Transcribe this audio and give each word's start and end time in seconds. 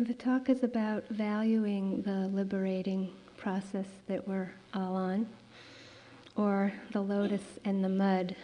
The 0.00 0.14
talk 0.14 0.48
is 0.48 0.62
about 0.62 1.08
valuing 1.08 2.02
the 2.02 2.28
liberating 2.28 3.10
process 3.36 3.86
that 4.06 4.28
we're 4.28 4.52
all 4.72 4.94
on, 4.94 5.26
or 6.36 6.72
the 6.92 7.00
lotus 7.00 7.42
and 7.64 7.82
the 7.82 7.88
mud. 7.88 8.36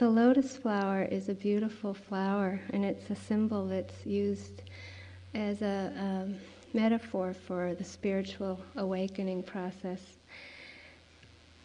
The 0.00 0.08
lotus 0.10 0.56
flower 0.56 1.04
is 1.04 1.28
a 1.28 1.34
beautiful 1.34 1.94
flower, 1.94 2.60
and 2.72 2.84
it's 2.84 3.08
a 3.10 3.14
symbol 3.14 3.64
that's 3.68 4.04
used 4.04 4.62
as 5.32 5.62
a 5.62 6.28
metaphor 6.74 7.32
for 7.32 7.76
the 7.76 7.84
spiritual 7.84 8.58
awakening 8.74 9.44
process. 9.44 10.00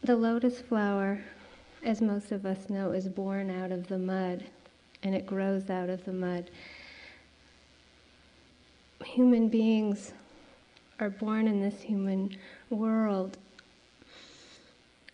The 0.04 0.16
lotus 0.16 0.62
flower, 0.62 1.24
as 1.84 2.02
most 2.02 2.32
of 2.32 2.46
us 2.46 2.70
know, 2.70 2.92
is 2.92 3.08
born 3.08 3.50
out 3.50 3.72
of 3.72 3.88
the 3.88 3.98
mud, 3.98 4.44
and 5.06 5.14
it 5.14 5.28
grows 5.28 5.70
out 5.70 5.88
of 5.88 6.04
the 6.04 6.12
mud. 6.12 6.50
Human 9.06 9.48
beings 9.48 10.14
are 11.00 11.12
born 11.12 11.48
in 11.48 11.62
this 11.62 11.80
human 11.80 12.36
world, 12.72 13.38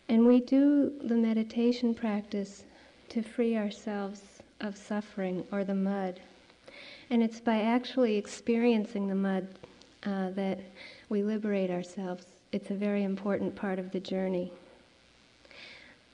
and 0.07 0.25
we 0.25 0.39
do 0.39 0.93
the 1.03 1.15
meditation 1.15 1.93
practice 1.93 2.63
to 3.09 3.21
free 3.21 3.57
ourselves 3.57 4.21
of 4.61 4.77
suffering 4.77 5.45
or 5.51 5.65
the 5.65 5.75
mud. 5.75 6.21
And 7.09 7.21
it's 7.21 7.41
by 7.41 7.61
actually 7.61 8.15
experiencing 8.15 9.09
the 9.09 9.15
mud 9.15 9.45
uh, 10.03 10.29
that 10.29 10.59
we 11.09 11.21
liberate 11.21 11.69
ourselves. 11.69 12.25
It's 12.53 12.71
a 12.71 12.75
very 12.75 13.03
important 13.03 13.55
part 13.55 13.77
of 13.77 13.91
the 13.91 13.99
journey. 13.99 14.53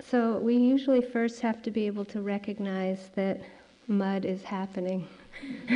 So 0.04 0.38
we 0.38 0.56
usually 0.56 1.02
first 1.02 1.42
have 1.42 1.62
to 1.62 1.72
be 1.72 1.86
able 1.86 2.06
to 2.06 2.22
recognize 2.22 3.10
that 3.16 3.40
mud 3.88 4.26
is 4.26 4.44
happening, 4.44 5.08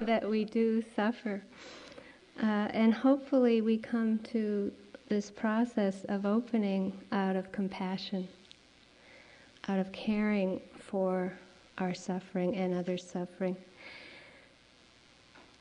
that 0.00 0.28
we 0.28 0.44
do 0.44 0.82
suffer. 0.94 1.42
Uh, 2.42 2.68
and 2.72 2.94
hopefully 2.94 3.60
we 3.60 3.76
come 3.76 4.18
to 4.20 4.72
this 5.08 5.30
process 5.30 6.04
of 6.04 6.24
opening 6.24 6.92
out 7.12 7.36
of 7.36 7.50
compassion 7.52 8.28
out 9.68 9.78
of 9.78 9.92
caring 9.92 10.60
for 10.78 11.32
our 11.78 11.94
suffering 11.94 12.56
and 12.56 12.74
others' 12.74 13.08
suffering. 13.08 13.56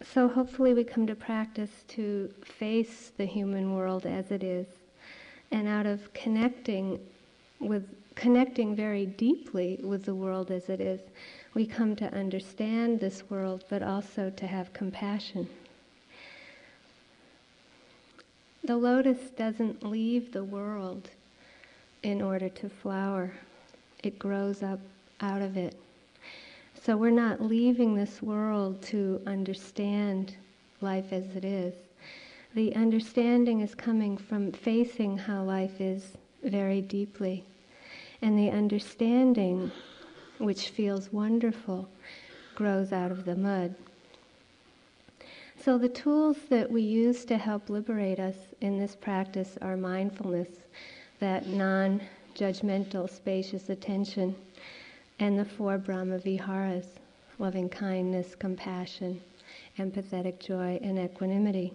So 0.02 0.28
hopefully 0.28 0.74
we 0.74 0.84
come 0.84 1.06
to 1.08 1.16
practice 1.16 1.84
to 1.90 2.34
face 2.44 3.12
the 3.18 3.26
human 3.26 3.76
world 3.76 4.06
as 4.06 4.32
it 4.32 4.44
is, 4.44 4.66
and 5.52 5.68
out 5.68 5.86
of 5.86 6.14
connecting 6.14 7.00
with 7.60 7.86
connecting 8.20 8.76
very 8.76 9.06
deeply 9.06 9.80
with 9.82 10.04
the 10.04 10.14
world 10.14 10.52
as 10.52 10.68
it 10.68 10.82
is, 10.82 11.00
we 11.54 11.66
come 11.66 11.96
to 11.96 12.14
understand 12.14 13.00
this 13.00 13.24
world, 13.30 13.64
but 13.70 13.82
also 13.82 14.30
to 14.30 14.46
have 14.46 14.74
compassion. 14.74 15.48
The 18.66 18.76
lotus 18.76 19.30
doesn't 19.32 19.84
leave 19.84 20.34
the 20.34 20.44
world 20.44 21.10
in 22.04 22.22
order 22.22 22.50
to 22.50 22.68
flower 22.68 23.32
it 24.04 24.20
grows 24.20 24.64
up 24.64 24.80
out 25.22 25.42
of 25.42 25.58
it. 25.58 25.76
So 26.82 26.96
we're 26.96 27.10
not 27.12 27.42
leaving 27.42 27.96
this 27.96 28.22
world 28.22 28.82
to 28.84 29.22
understand 29.28 30.36
life 30.82 31.12
as 31.12 31.36
it 31.36 31.44
is. 31.44 31.74
The 32.54 32.76
understanding 32.76 33.62
is 33.62 33.76
coming 33.76 34.18
from 34.18 34.52
facing 34.52 35.18
how 35.18 35.44
life 35.44 35.80
is 35.80 36.14
very 36.44 36.82
deeply. 36.82 37.46
And 38.22 38.38
the 38.38 38.50
understanding, 38.50 39.72
which 40.38 40.70
feels 40.70 41.12
wonderful, 41.14 41.90
grows 42.56 42.92
out 42.92 43.12
of 43.12 43.26
the 43.26 43.36
mud. 43.36 43.76
So 45.62 45.78
the 45.78 45.90
tools 45.90 46.38
that 46.50 46.72
we 46.72 46.82
use 46.82 47.26
to 47.26 47.38
help 47.38 47.70
liberate 47.70 48.20
us 48.20 48.36
in 48.62 48.80
this 48.80 48.96
practice 48.96 49.58
are 49.62 49.78
mindfulness, 49.78 50.50
that 51.20 51.48
non 51.48 52.02
judgmental, 52.36 53.10
spacious 53.10 53.70
attention, 53.70 54.36
and 55.20 55.38
the 55.38 55.46
four 55.46 55.78
Brahma 55.78 56.20
Viharas 56.20 57.00
loving 57.40 57.70
kindness, 57.70 58.36
compassion, 58.36 59.22
empathetic 59.78 60.40
joy, 60.40 60.78
and 60.84 61.00
equanimity. 61.00 61.74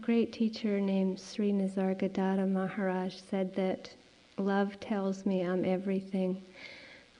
Great 0.00 0.32
teacher 0.32 0.80
named 0.80 1.20
Sri 1.20 1.52
Nisargadatta 1.52 2.48
Maharaj 2.48 3.16
said 3.30 3.54
that 3.54 3.90
love 4.36 4.78
tells 4.80 5.26
me 5.26 5.42
I'm 5.42 5.64
everything 5.64 6.42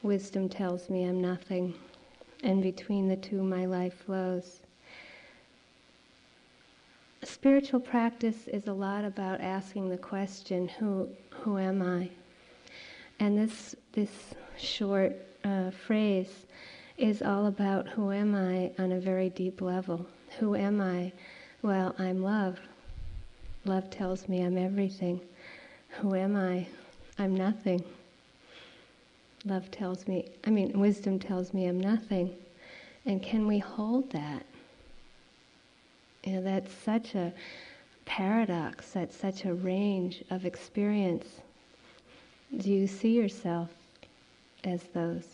Wisdom 0.03 0.49
tells 0.49 0.89
me 0.89 1.05
I'm 1.05 1.21
nothing, 1.21 1.75
and 2.45 2.63
between 2.63 3.09
the 3.09 3.17
two, 3.17 3.43
my 3.43 3.67
life 3.67 3.95
flows. 3.95 4.61
Spiritual 7.25 7.81
practice 7.81 8.47
is 8.47 8.69
a 8.69 8.73
lot 8.73 9.05
about 9.05 9.41
asking 9.41 9.89
the 9.89 9.99
question, 9.99 10.69
"Who, 10.69 11.09
who 11.31 11.59
am 11.59 11.83
I?" 11.83 12.11
And 13.19 13.37
this 13.37 13.75
this 13.93 14.35
short 14.57 15.17
uh, 15.43 15.73
phrase 15.73 16.47
is 16.97 17.21
all 17.21 17.47
about 17.47 17.89
who 17.89 18.13
am 18.13 18.37
I 18.37 18.71
on 18.79 18.93
a 18.93 19.01
very 19.01 19.31
deep 19.31 19.61
level. 19.61 20.07
Who 20.39 20.55
am 20.55 20.81
I? 20.81 21.13
Well, 21.63 21.93
I'm 21.99 22.23
love. 22.23 22.61
Love 23.65 23.91
tells 23.91 24.29
me 24.29 24.43
I'm 24.43 24.57
everything. 24.57 25.21
Who 26.01 26.15
am 26.15 26.37
I? 26.37 26.69
I'm 27.19 27.35
nothing. 27.35 27.83
Love 29.45 29.69
tells 29.73 30.07
me, 30.07 30.31
I 30.45 30.51
mean, 30.51 30.79
wisdom 30.79 31.19
tells 31.19 31.53
me 31.53 31.67
I'm 31.67 31.81
nothing. 31.81 32.33
And 33.07 33.21
can 33.21 33.49
we 33.49 33.59
hold 33.59 34.09
that? 34.13 34.47
You 36.23 36.35
know, 36.35 36.43
that's 36.43 36.73
such 36.73 37.17
a 37.17 37.33
paradox, 38.05 38.91
that's 38.93 39.17
such 39.17 39.45
a 39.45 39.55
range 39.55 40.23
of 40.31 40.45
experience. 40.45 41.27
Do 42.57 42.71
you 42.71 42.87
see 42.87 43.17
yourself 43.17 43.69
as 44.63 44.85
those? 44.95 45.25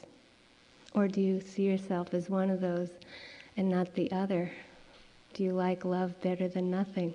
Or 0.95 1.07
do 1.07 1.21
you 1.21 1.43
see 1.43 1.65
yourself 1.65 2.15
as 2.15 2.31
one 2.31 2.49
of 2.49 2.63
those 2.63 2.89
and 3.59 3.69
not 3.69 3.95
the 3.95 4.11
other? 4.11 4.51
Do 5.35 5.43
you 5.43 5.53
like 5.53 5.85
love 5.85 6.21
better 6.21 6.47
than 6.47 6.71
nothing? 6.71 7.13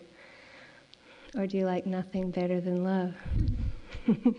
Or 1.38 1.48
do 1.48 1.58
you 1.58 1.66
like 1.66 1.86
nothing 1.86 2.32
better 2.32 2.60
than 2.60 2.84
love? 2.84 3.16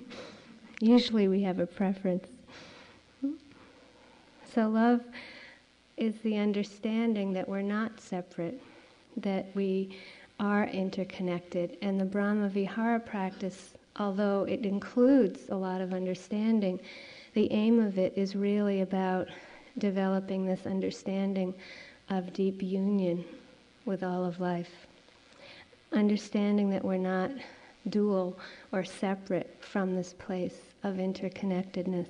Usually 0.81 1.29
we 1.29 1.41
have 1.43 1.61
a 1.61 1.67
preference. 1.67 2.29
So, 4.55 4.69
love 4.69 5.01
is 5.97 6.15
the 6.21 6.37
understanding 6.37 7.33
that 7.33 7.49
we're 7.49 7.63
not 7.63 7.99
separate, 8.01 8.61
that 9.17 9.47
we 9.55 9.97
are 10.39 10.67
interconnected. 10.67 11.79
And 11.81 11.99
the 11.99 12.05
Brahma 12.05 12.51
Vihara 12.51 13.01
practice, 13.01 13.71
although 13.97 14.45
it 14.45 14.67
includes 14.67 15.49
a 15.49 15.57
lot 15.57 15.81
of 15.81 15.95
understanding, 15.95 16.81
the 17.33 17.51
aim 17.51 17.81
of 17.81 17.97
it 17.97 18.13
is 18.15 18.37
really 18.37 18.83
about 18.83 19.29
developing 19.79 20.45
this 20.45 20.67
understanding 20.67 21.55
of 22.11 22.35
deep 22.35 22.63
union 22.63 23.25
with 23.91 24.05
all 24.05 24.25
of 24.25 24.39
life. 24.39 24.87
Understanding 25.93 26.71
that 26.71 26.85
we're 26.85 26.97
not 26.97 27.33
dual 27.89 28.39
or 28.71 28.85
separate 28.85 29.57
from 29.61 29.97
this 29.97 30.15
place 30.17 30.61
of 30.85 30.95
interconnectedness. 30.95 32.07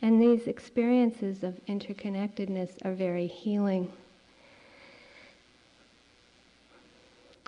And 0.00 0.20
these 0.20 0.46
experiences 0.46 1.42
of 1.44 1.60
interconnectedness 1.66 2.70
are 2.86 2.94
very 2.94 3.26
healing. 3.26 3.92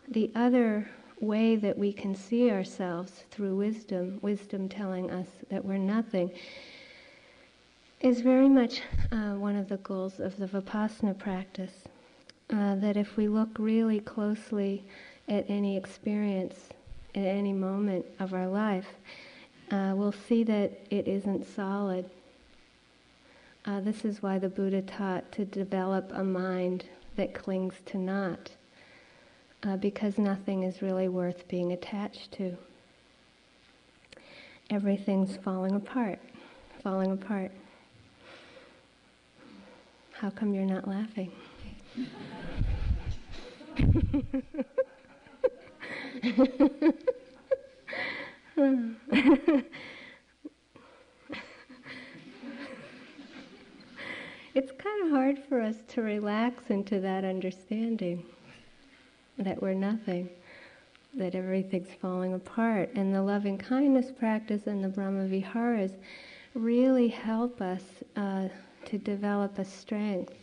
The 0.06 0.31
other 0.35 0.87
way 1.19 1.56
that 1.56 1.79
we 1.79 1.94
can 1.94 2.14
see 2.14 2.50
ourselves 2.50 3.25
through 3.31 3.56
wisdom, 3.56 4.19
wisdom 4.20 4.69
telling 4.69 5.11
us 5.11 5.29
that 5.49 5.64
we're 5.64 5.79
nothing, 5.79 6.31
is 8.02 8.20
very 8.20 8.50
much 8.50 8.82
uh, 9.11 9.32
one 9.32 9.56
of 9.56 9.70
the 9.70 9.79
goals 9.79 10.20
of 10.20 10.37
the 10.37 10.47
Vipassana 10.47 11.19
practice. 11.19 11.73
Uh, 12.49 12.77
that 12.77 12.97
if 12.97 13.17
we 13.17 13.27
look 13.27 13.49
really 13.59 13.99
closely 13.99 14.85
at 15.29 15.45
any 15.49 15.77
experience 15.77 16.55
at 17.17 17.25
any 17.25 17.53
moment 17.53 18.07
of 18.21 18.33
our 18.33 18.47
life, 18.47 18.87
uh, 19.73 19.93
we'll 19.97 20.13
see 20.13 20.45
that 20.45 20.71
it 20.91 21.09
isn't 21.09 21.45
solid. 21.45 22.09
Uh, 23.65 23.81
this 23.81 24.05
is 24.05 24.23
why 24.23 24.39
the 24.39 24.49
Buddha 24.49 24.83
taught 24.83 25.33
to 25.33 25.45
develop 25.45 26.13
a 26.15 26.23
mind 26.23 26.85
that 27.17 27.35
clings 27.35 27.75
to 27.87 27.99
not, 27.99 28.51
uh, 29.65 29.77
because 29.77 30.19
nothing 30.19 30.63
is 30.63 30.83
really 30.83 31.09
worth 31.09 31.49
being 31.49 31.73
attached 31.73 32.31
to. 32.33 32.57
Everything's 34.71 35.37
falling 35.37 35.75
apart, 35.75 36.21
falling 36.83 37.11
apart. 37.11 37.51
How 40.13 40.31
come 40.31 40.55
you're 40.55 40.65
not 40.65 40.87
laughing? 40.87 41.33
It's 54.55 54.73
kind 54.73 55.05
of 55.05 55.11
hard 55.11 55.39
for 55.49 55.61
us 55.61 55.77
to 55.89 56.03
relax 56.03 56.71
into 56.71 57.01
that 57.01 57.25
understanding 57.25 58.25
that 59.39 59.61
we're 59.63 59.75
nothing, 59.75 60.29
that 61.15 61.35
everything's 61.35 61.95
falling 62.01 62.35
apart. 62.35 62.91
And 62.95 63.15
the 63.15 63.23
loving 63.23 63.59
kindness 63.59 64.11
practice 64.11 64.67
and 64.67 64.83
the 64.83 64.89
Brahma 64.89 65.27
Viharas 65.27 65.93
really 66.55 67.09
help 67.09 67.61
us 67.61 67.83
uh, 68.17 68.49
to 68.87 68.99
develop 68.99 69.59
a 69.59 69.65
strength 69.65 70.35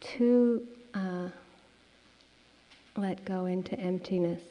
to 0.00 0.66
uh, 0.94 1.28
let 2.96 3.24
go 3.24 3.46
into 3.46 3.78
emptiness. 3.78 4.42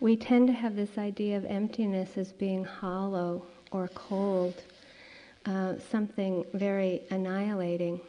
We 0.00 0.16
tend 0.16 0.46
to 0.48 0.52
have 0.52 0.76
this 0.76 0.96
idea 0.96 1.36
of 1.36 1.44
emptiness 1.44 2.16
as 2.16 2.32
being 2.32 2.64
hollow 2.64 3.44
or 3.70 3.88
cold, 3.88 4.62
uh, 5.46 5.74
something 5.90 6.44
very 6.54 7.02
annihilating 7.10 8.00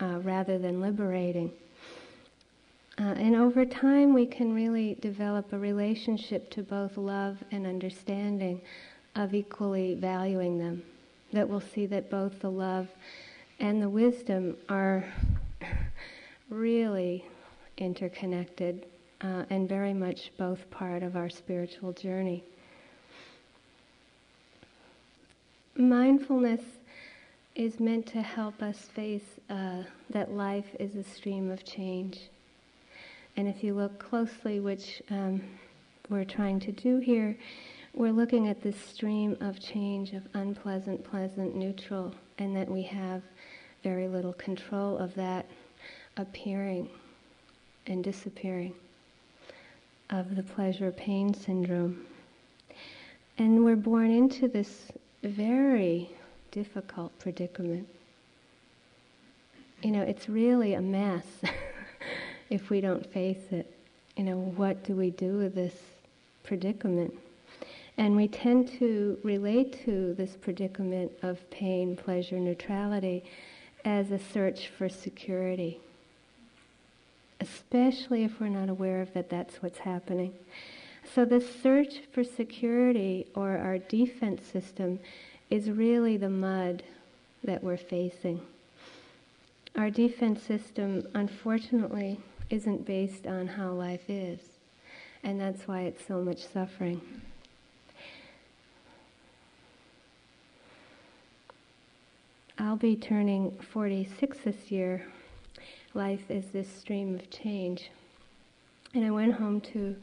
uh, 0.00 0.20
rather 0.22 0.58
than 0.58 0.80
liberating. 0.80 1.52
Uh, 2.98 3.14
and 3.16 3.36
over 3.36 3.64
time, 3.64 4.12
we 4.12 4.26
can 4.26 4.52
really 4.52 4.94
develop 5.00 5.52
a 5.52 5.58
relationship 5.58 6.50
to 6.50 6.62
both 6.62 6.96
love 6.96 7.38
and 7.52 7.64
understanding 7.64 8.60
of 9.14 9.34
equally 9.34 9.94
valuing 9.94 10.58
them. 10.58 10.82
That 11.32 11.48
we'll 11.48 11.60
see 11.60 11.86
that 11.86 12.10
both 12.10 12.40
the 12.40 12.50
love 12.50 12.88
and 13.60 13.80
the 13.80 13.88
wisdom 13.88 14.56
are 14.68 15.04
really 16.48 17.24
interconnected 17.76 18.86
uh, 19.20 19.44
and 19.50 19.68
very 19.68 19.92
much 19.92 20.30
both 20.38 20.70
part 20.70 21.02
of 21.02 21.16
our 21.16 21.28
spiritual 21.28 21.92
journey. 21.92 22.44
Mindfulness 25.76 26.62
is 27.54 27.80
meant 27.80 28.06
to 28.06 28.22
help 28.22 28.62
us 28.62 28.78
face 28.94 29.38
uh, 29.50 29.82
that 30.10 30.32
life 30.32 30.74
is 30.78 30.94
a 30.94 31.04
stream 31.04 31.50
of 31.50 31.64
change. 31.64 32.28
And 33.36 33.48
if 33.48 33.62
you 33.62 33.74
look 33.74 33.98
closely, 33.98 34.60
which 34.60 35.02
um, 35.10 35.42
we're 36.08 36.24
trying 36.24 36.60
to 36.60 36.72
do 36.72 36.98
here, 36.98 37.36
we're 37.94 38.12
looking 38.12 38.48
at 38.48 38.62
this 38.62 38.76
stream 38.80 39.36
of 39.40 39.60
change 39.60 40.12
of 40.12 40.22
unpleasant, 40.34 41.04
pleasant, 41.04 41.56
neutral, 41.56 42.14
and 42.38 42.56
that 42.56 42.68
we 42.68 42.82
have 42.82 43.22
very 43.82 44.08
little 44.08 44.32
control 44.34 44.96
of 44.98 45.14
that 45.14 45.46
appearing 46.18 46.88
and 47.86 48.02
disappearing 48.04 48.74
of 50.10 50.36
the 50.36 50.42
pleasure 50.42 50.90
pain 50.90 51.32
syndrome. 51.32 52.04
And 53.38 53.64
we're 53.64 53.76
born 53.76 54.10
into 54.10 54.48
this 54.48 54.90
very 55.22 56.10
difficult 56.50 57.16
predicament. 57.20 57.86
You 59.82 59.92
know, 59.92 60.02
it's 60.02 60.28
really 60.28 60.74
a 60.74 60.80
mess 60.80 61.24
if 62.50 62.68
we 62.68 62.80
don't 62.80 63.06
face 63.12 63.52
it. 63.52 63.72
You 64.16 64.24
know, 64.24 64.38
what 64.56 64.82
do 64.82 64.96
we 64.96 65.10
do 65.10 65.38
with 65.38 65.54
this 65.54 65.74
predicament? 66.42 67.14
And 67.96 68.16
we 68.16 68.26
tend 68.26 68.68
to 68.78 69.18
relate 69.22 69.84
to 69.84 70.14
this 70.14 70.36
predicament 70.36 71.12
of 71.22 71.48
pain, 71.50 71.96
pleasure, 71.96 72.38
neutrality 72.38 73.24
as 73.84 74.10
a 74.10 74.18
search 74.18 74.68
for 74.76 74.88
security 74.88 75.80
especially 77.40 78.24
if 78.24 78.40
we're 78.40 78.48
not 78.48 78.68
aware 78.68 79.00
of 79.00 79.12
that 79.14 79.30
that's 79.30 79.62
what's 79.62 79.78
happening. 79.78 80.34
So 81.14 81.24
the 81.24 81.40
search 81.40 82.00
for 82.12 82.24
security 82.24 83.26
or 83.34 83.56
our 83.56 83.78
defense 83.78 84.46
system 84.46 84.98
is 85.50 85.70
really 85.70 86.16
the 86.16 86.28
mud 86.28 86.82
that 87.44 87.62
we're 87.62 87.76
facing. 87.76 88.40
Our 89.76 89.90
defense 89.90 90.42
system, 90.42 91.06
unfortunately, 91.14 92.20
isn't 92.50 92.84
based 92.84 93.26
on 93.26 93.46
how 93.46 93.70
life 93.72 94.08
is, 94.08 94.40
and 95.22 95.40
that's 95.40 95.68
why 95.68 95.82
it's 95.82 96.04
so 96.06 96.20
much 96.20 96.46
suffering. 96.46 97.00
I'll 102.58 102.76
be 102.76 102.96
turning 102.96 103.52
46 103.52 104.38
this 104.44 104.70
year, 104.70 105.06
life 105.94 106.30
is 106.30 106.46
this 106.52 106.68
stream 106.68 107.14
of 107.14 107.30
change. 107.30 107.90
And 108.94 109.04
I 109.04 109.10
went 109.10 109.34
home 109.34 109.60
to 109.72 109.96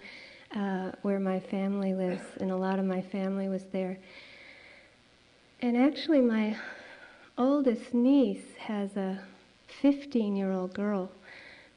uh, 0.56 0.92
where 1.02 1.20
my 1.20 1.40
family 1.40 1.94
lives, 1.94 2.24
and 2.40 2.52
a 2.52 2.56
lot 2.56 2.80
of 2.80 2.86
my 2.86 3.02
family 3.02 3.50
was 3.50 3.64
there. 3.72 3.98
And 5.62 5.76
actually, 5.76 6.22
my 6.22 6.58
oldest 7.38 7.94
niece 7.94 8.56
has 8.60 8.96
a 8.96 9.20
15 9.82 10.36
year 10.36 10.52
old 10.52 10.74
girl 10.74 11.12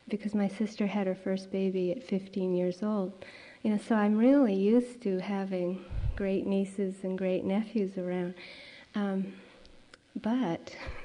because 0.09 0.35
my 0.35 0.49
sister 0.49 0.87
had 0.87 1.07
her 1.07 1.15
first 1.15 1.51
baby 1.51 1.93
at 1.93 2.03
15 2.03 2.55
years 2.55 2.83
old. 2.83 3.13
You 3.63 3.73
know, 3.73 3.79
so 3.79 3.95
I'm 3.95 4.17
really 4.17 4.55
used 4.55 5.03
to 5.03 5.19
having 5.19 5.85
great 6.17 6.47
nieces 6.47 6.97
and 7.03 7.19
great 7.19 7.45
nephews 7.45 7.99
around. 7.99 8.35
Um, 8.95 9.33
but 10.21 10.75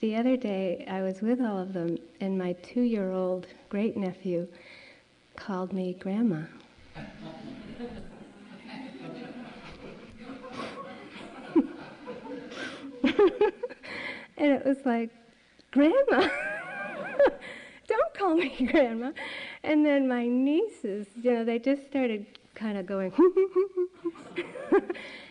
the 0.00 0.14
other 0.14 0.36
day, 0.36 0.84
I 0.88 1.02
was 1.02 1.20
with 1.20 1.40
all 1.40 1.58
of 1.58 1.72
them, 1.72 1.98
and 2.20 2.38
my 2.38 2.52
two 2.54 2.82
year 2.82 3.10
old 3.10 3.46
great 3.68 3.96
nephew 3.96 4.46
called 5.36 5.72
me 5.72 5.94
Grandma. 5.94 6.42
and 14.36 14.52
it 14.52 14.64
was 14.64 14.78
like, 14.84 15.10
Grandma? 15.72 16.28
Don't 17.88 18.14
call 18.14 18.36
me 18.36 18.68
Grandma. 18.70 19.12
And 19.64 19.84
then 19.84 20.06
my 20.06 20.26
nieces, 20.26 21.06
you 21.20 21.32
know, 21.32 21.44
they 21.44 21.58
just 21.58 21.86
started 21.86 22.26
kind 22.54 22.78
of 22.78 22.86
going, 22.86 23.12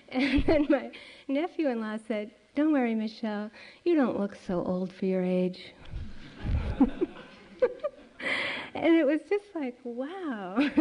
and 0.09 0.43
then 0.45 0.67
my 0.69 0.91
nephew 1.27 1.69
in 1.69 1.81
law 1.81 1.97
said, 2.07 2.31
don't 2.57 2.73
worry, 2.73 2.95
Michele. 2.95 3.51
You 3.85 3.95
don't 3.95 4.19
look 4.19 4.35
so 4.47 4.63
old 4.63 4.91
for 4.91 5.05
your 5.05 5.23
age. 5.23 5.75
and 6.79 6.89
it 8.73 9.05
was 9.05 9.19
just 9.29 9.45
like, 9.53 9.77
wow. 9.83 10.57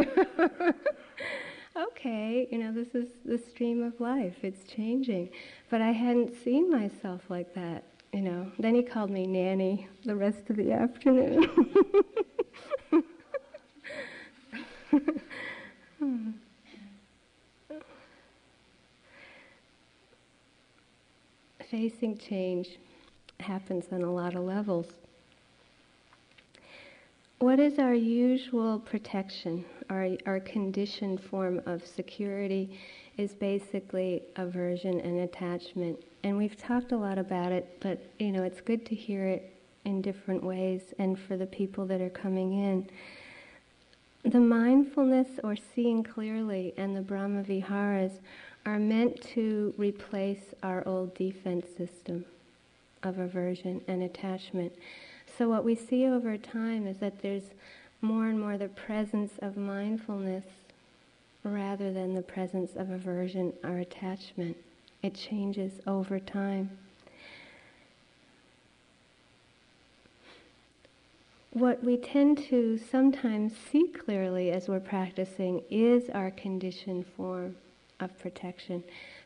okay, 1.76 2.48
you 2.50 2.56
know, 2.56 2.72
this 2.72 2.94
is 2.94 3.10
the 3.26 3.36
stream 3.36 3.82
of 3.82 4.00
life. 4.00 4.36
It's 4.40 4.64
changing. 4.64 5.28
But 5.68 5.82
I 5.82 5.92
hadn't 5.92 6.34
seen 6.42 6.70
myself 6.70 7.20
like 7.28 7.54
that, 7.54 7.84
you 8.14 8.22
know. 8.22 8.50
Then 8.58 8.74
he 8.74 8.82
called 8.82 9.10
me 9.10 9.26
nanny 9.26 9.86
the 10.06 10.16
rest 10.16 10.48
of 10.48 10.56
the 10.56 10.72
afternoon. 10.72 11.44
hmm. 15.98 16.30
Facing 21.70 22.18
change 22.18 22.78
happens 23.40 23.86
on 23.92 24.02
a 24.02 24.12
lot 24.12 24.34
of 24.34 24.42
levels. 24.42 24.86
What 27.38 27.58
is 27.58 27.78
our 27.78 27.94
usual 27.94 28.78
protection? 28.78 29.64
Our, 29.90 30.10
our 30.24 30.40
conditioned 30.40 31.20
form 31.20 31.60
of 31.66 31.86
security 31.86 32.78
is 33.18 33.34
basically 33.34 34.22
aversion 34.36 35.00
and 35.00 35.20
attachment. 35.20 36.02
And 36.24 36.36
we've 36.36 36.56
talked 36.56 36.92
a 36.92 36.96
lot 36.96 37.18
about 37.18 37.52
it, 37.52 37.76
but 37.80 37.98
you 38.18 38.32
know, 38.32 38.42
it's 38.42 38.60
good 38.60 38.86
to 38.86 38.94
hear 38.94 39.26
it 39.26 39.52
in 39.84 40.02
different 40.02 40.42
ways 40.42 40.94
and 40.98 41.18
for 41.18 41.36
the 41.36 41.46
people 41.46 41.86
that 41.86 42.00
are 42.00 42.10
coming 42.10 42.54
in. 42.54 42.88
The 44.30 44.40
mindfulness 44.40 45.38
or 45.44 45.56
seeing 45.56 46.02
clearly 46.02 46.74
and 46.76 46.96
the 46.96 47.02
Brahma 47.02 47.42
Viharas 47.42 48.12
are 48.66 48.80
meant 48.80 49.22
to 49.22 49.72
replace 49.78 50.52
our 50.64 50.86
old 50.86 51.14
defense 51.14 51.66
system 51.78 52.24
of 53.04 53.18
aversion 53.20 53.80
and 53.86 54.02
attachment. 54.02 54.72
So, 55.38 55.48
what 55.48 55.64
we 55.64 55.76
see 55.76 56.04
over 56.06 56.36
time 56.36 56.86
is 56.86 56.98
that 56.98 57.22
there's 57.22 57.50
more 58.00 58.26
and 58.26 58.40
more 58.40 58.58
the 58.58 58.68
presence 58.68 59.32
of 59.40 59.56
mindfulness 59.56 60.44
rather 61.44 61.92
than 61.92 62.14
the 62.14 62.22
presence 62.22 62.74
of 62.74 62.90
aversion 62.90 63.52
or 63.62 63.78
attachment. 63.78 64.56
It 65.00 65.14
changes 65.14 65.74
over 65.86 66.18
time. 66.18 66.70
What 71.52 71.84
we 71.84 71.96
tend 71.96 72.38
to 72.48 72.78
sometimes 72.78 73.52
see 73.70 73.86
clearly 73.88 74.50
as 74.50 74.68
we're 74.68 74.80
practicing 74.80 75.62
is 75.70 76.10
our 76.10 76.30
conditioned 76.32 77.06
form 77.16 77.54
of 78.00 78.18
protection. 78.18 78.82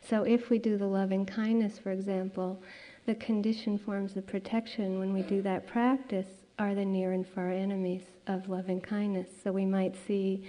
So 0.09 0.23
if 0.23 0.51
we 0.51 0.59
do 0.59 0.77
the 0.77 0.87
loving 0.87 1.27
kindness, 1.27 1.79
for 1.79 1.91
example, 1.91 2.63
the 3.07 3.15
conditioned 3.15 3.81
forms 3.81 4.17
of 4.17 4.27
protection 4.27 4.99
when 4.99 5.13
we 5.13 5.23
do 5.23 5.43
that 5.43 5.67
practice 5.67 6.29
are 6.59 6.75
the 6.75 6.85
near 6.85 7.13
and 7.13 7.27
far 7.27 7.51
enemies 7.51 8.03
of 8.27 8.49
loving 8.49 8.81
kindness. 8.81 9.29
So 9.43 9.51
we 9.51 9.65
might 9.65 9.95
see 10.07 10.45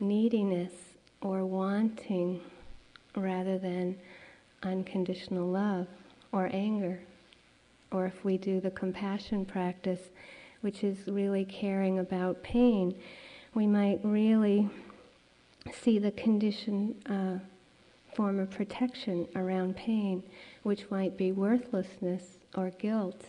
neediness 0.00 0.72
or 1.20 1.44
wanting 1.44 2.40
rather 3.16 3.58
than 3.58 3.96
unconditional 4.62 5.48
love 5.48 5.88
or 6.32 6.48
anger. 6.52 7.00
Or 7.90 8.06
if 8.06 8.24
we 8.24 8.38
do 8.38 8.60
the 8.60 8.70
compassion 8.70 9.44
practice, 9.44 10.10
which 10.60 10.84
is 10.84 11.08
really 11.08 11.44
caring 11.44 11.98
about 11.98 12.42
pain, 12.42 12.94
we 13.54 13.66
might 13.66 14.00
really 14.02 14.68
see 15.72 15.98
the 15.98 16.10
conditioned 16.12 16.94
uh, 17.08 17.38
form 18.18 18.40
of 18.40 18.50
protection 18.50 19.28
around 19.36 19.76
pain, 19.76 20.20
which 20.64 20.90
might 20.90 21.16
be 21.16 21.30
worthlessness 21.30 22.24
or 22.56 22.68
guilt 22.70 23.26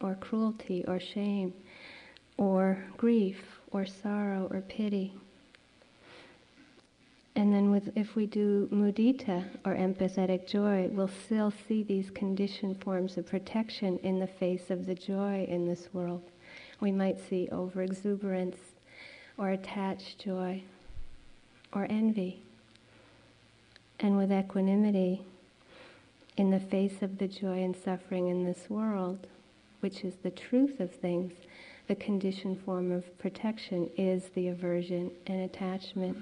or 0.00 0.14
cruelty 0.14 0.82
or 0.88 0.98
shame 0.98 1.52
or 2.38 2.82
grief 2.96 3.60
or 3.72 3.84
sorrow 3.84 4.48
or 4.50 4.62
pity. 4.62 5.12
And 7.34 7.52
then 7.52 7.70
with, 7.70 7.94
if 7.94 8.16
we 8.16 8.24
do 8.24 8.66
mudita 8.72 9.44
or 9.66 9.74
empathetic 9.74 10.48
joy, 10.48 10.88
we'll 10.90 11.10
still 11.26 11.52
see 11.68 11.82
these 11.82 12.08
conditioned 12.08 12.80
forms 12.80 13.18
of 13.18 13.26
protection 13.26 13.98
in 13.98 14.18
the 14.18 14.26
face 14.26 14.70
of 14.70 14.86
the 14.86 14.94
joy 14.94 15.44
in 15.46 15.66
this 15.66 15.92
world. 15.92 16.22
We 16.80 16.90
might 16.90 17.20
see 17.20 17.50
overexuberance 17.52 18.56
or 19.36 19.50
attached 19.50 20.20
joy 20.24 20.62
or 21.70 21.86
envy. 21.90 22.45
And 23.98 24.16
with 24.16 24.30
equanimity, 24.30 25.22
in 26.36 26.50
the 26.50 26.60
face 26.60 27.00
of 27.00 27.18
the 27.18 27.28
joy 27.28 27.62
and 27.62 27.74
suffering 27.74 28.28
in 28.28 28.44
this 28.44 28.68
world, 28.68 29.26
which 29.80 30.04
is 30.04 30.14
the 30.16 30.30
truth 30.30 30.80
of 30.80 30.90
things, 30.90 31.32
the 31.88 31.94
conditioned 31.94 32.60
form 32.60 32.92
of 32.92 33.18
protection 33.18 33.88
is 33.96 34.24
the 34.34 34.48
aversion 34.48 35.10
and 35.26 35.42
attachment 35.42 36.18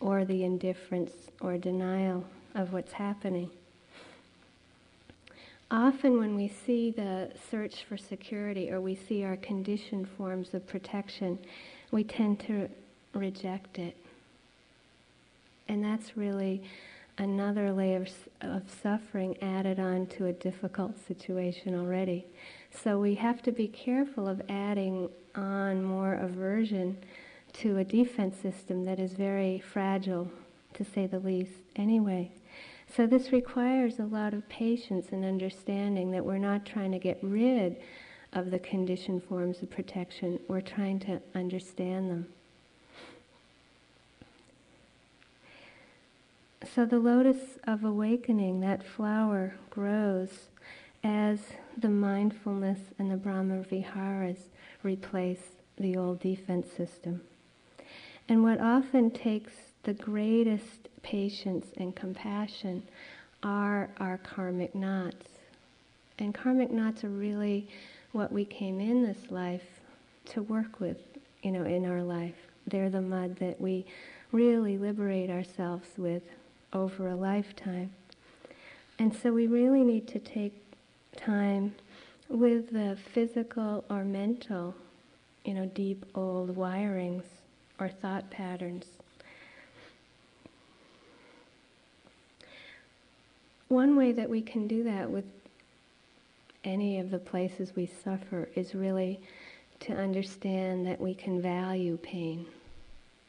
or 0.00 0.24
the 0.24 0.44
indifference 0.44 1.12
or 1.40 1.58
denial 1.58 2.24
of 2.54 2.72
what's 2.72 2.92
happening. 2.92 3.50
Often, 5.70 6.18
when 6.18 6.36
we 6.36 6.48
see 6.48 6.92
the 6.92 7.32
search 7.50 7.84
for 7.84 7.96
security 7.96 8.70
or 8.70 8.80
we 8.80 8.94
see 8.94 9.24
our 9.24 9.36
conditioned 9.36 10.08
forms 10.16 10.54
of 10.54 10.66
protection, 10.66 11.38
we 11.90 12.04
tend 12.04 12.38
to 12.40 12.68
reject 13.12 13.78
it. 13.78 13.96
And 15.68 15.84
that's 15.84 16.16
really 16.16 16.62
another 17.18 17.72
layer 17.72 18.06
of 18.42 18.62
suffering 18.82 19.36
added 19.42 19.78
on 19.80 20.06
to 20.06 20.26
a 20.26 20.32
difficult 20.32 20.94
situation 21.06 21.74
already. 21.74 22.26
So 22.70 22.98
we 22.98 23.14
have 23.14 23.42
to 23.42 23.52
be 23.52 23.68
careful 23.68 24.28
of 24.28 24.42
adding 24.48 25.08
on 25.34 25.82
more 25.82 26.14
aversion 26.14 26.98
to 27.54 27.78
a 27.78 27.84
defense 27.84 28.36
system 28.36 28.84
that 28.84 28.98
is 28.98 29.12
very 29.12 29.60
fragile, 29.60 30.30
to 30.74 30.84
say 30.84 31.06
the 31.06 31.18
least, 31.18 31.52
anyway. 31.74 32.30
So 32.94 33.06
this 33.06 33.32
requires 33.32 33.98
a 33.98 34.04
lot 34.04 34.34
of 34.34 34.48
patience 34.48 35.08
and 35.10 35.24
understanding 35.24 36.10
that 36.10 36.24
we're 36.24 36.38
not 36.38 36.66
trying 36.66 36.92
to 36.92 36.98
get 36.98 37.18
rid 37.22 37.78
of 38.32 38.50
the 38.50 38.58
conditioned 38.58 39.24
forms 39.24 39.62
of 39.62 39.70
protection, 39.70 40.38
we're 40.48 40.60
trying 40.60 41.00
to 41.00 41.20
understand 41.34 42.10
them. 42.10 42.26
So 46.76 46.84
the 46.84 46.98
lotus 46.98 47.56
of 47.66 47.84
awakening, 47.84 48.60
that 48.60 48.84
flower, 48.86 49.54
grows 49.70 50.28
as 51.02 51.40
the 51.74 51.88
mindfulness 51.88 52.80
and 52.98 53.10
the 53.10 53.16
Brahma 53.16 53.62
Viharas 53.62 54.50
replace 54.82 55.40
the 55.78 55.96
old 55.96 56.20
defense 56.20 56.70
system. 56.70 57.22
And 58.28 58.42
what 58.42 58.60
often 58.60 59.10
takes 59.10 59.54
the 59.84 59.94
greatest 59.94 60.90
patience 61.02 61.68
and 61.78 61.96
compassion 61.96 62.82
are 63.42 63.88
our 63.96 64.18
karmic 64.18 64.74
knots. 64.74 65.28
And 66.18 66.34
karmic 66.34 66.70
knots 66.70 67.04
are 67.04 67.08
really 67.08 67.70
what 68.12 68.30
we 68.30 68.44
came 68.44 68.80
in 68.80 69.02
this 69.02 69.30
life 69.30 69.80
to 70.26 70.42
work 70.42 70.78
with, 70.78 70.98
you 71.42 71.52
know, 71.52 71.64
in 71.64 71.86
our 71.86 72.02
life. 72.02 72.36
They're 72.66 72.90
the 72.90 73.00
mud 73.00 73.36
that 73.36 73.58
we 73.58 73.86
really 74.30 74.76
liberate 74.76 75.30
ourselves 75.30 75.88
with 75.96 76.22
over 76.76 77.08
a 77.08 77.16
lifetime. 77.16 77.90
And 78.98 79.14
so 79.14 79.32
we 79.32 79.46
really 79.46 79.82
need 79.82 80.06
to 80.08 80.18
take 80.18 80.52
time 81.16 81.74
with 82.28 82.70
the 82.70 82.96
physical 83.12 83.84
or 83.90 84.04
mental, 84.04 84.74
you 85.44 85.54
know, 85.54 85.66
deep 85.66 86.04
old 86.14 86.56
wirings 86.56 87.24
or 87.80 87.88
thought 87.88 88.30
patterns. 88.30 88.86
One 93.68 93.96
way 93.96 94.12
that 94.12 94.30
we 94.30 94.42
can 94.42 94.68
do 94.68 94.84
that 94.84 95.10
with 95.10 95.24
any 96.64 96.98
of 97.00 97.10
the 97.10 97.18
places 97.18 97.72
we 97.74 97.86
suffer 97.86 98.48
is 98.54 98.74
really 98.74 99.20
to 99.80 99.92
understand 99.92 100.86
that 100.86 101.00
we 101.00 101.14
can 101.14 101.40
value 101.42 101.96
pain. 101.98 102.46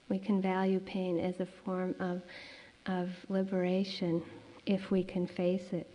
We 0.10 0.20
can 0.20 0.42
value 0.42 0.80
pain 0.80 1.20
as 1.20 1.39
a 1.39 1.46
form 1.46 1.96
of, 2.00 2.22
of 2.88 3.10
liberation 3.29 4.24
if 4.65 4.91
we 4.91 5.03
can 5.03 5.27
face 5.27 5.72
it. 5.72 5.88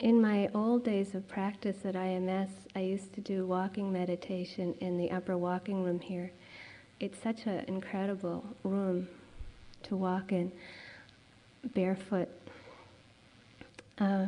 In 0.00 0.20
my 0.20 0.48
old 0.54 0.84
days 0.84 1.14
of 1.14 1.26
practice 1.26 1.78
at 1.84 1.94
IMS, 1.94 2.50
I 2.76 2.80
used 2.80 3.12
to 3.14 3.20
do 3.20 3.46
walking 3.46 3.92
meditation 3.92 4.74
in 4.80 4.96
the 4.96 5.10
upper 5.10 5.36
walking 5.36 5.82
room 5.82 5.98
here. 5.98 6.30
It's 7.00 7.20
such 7.20 7.46
an 7.46 7.64
incredible 7.66 8.44
room 8.62 9.08
to 9.84 9.96
walk 9.96 10.30
in, 10.30 10.52
barefoot. 11.74 12.28
Uh, 13.98 14.26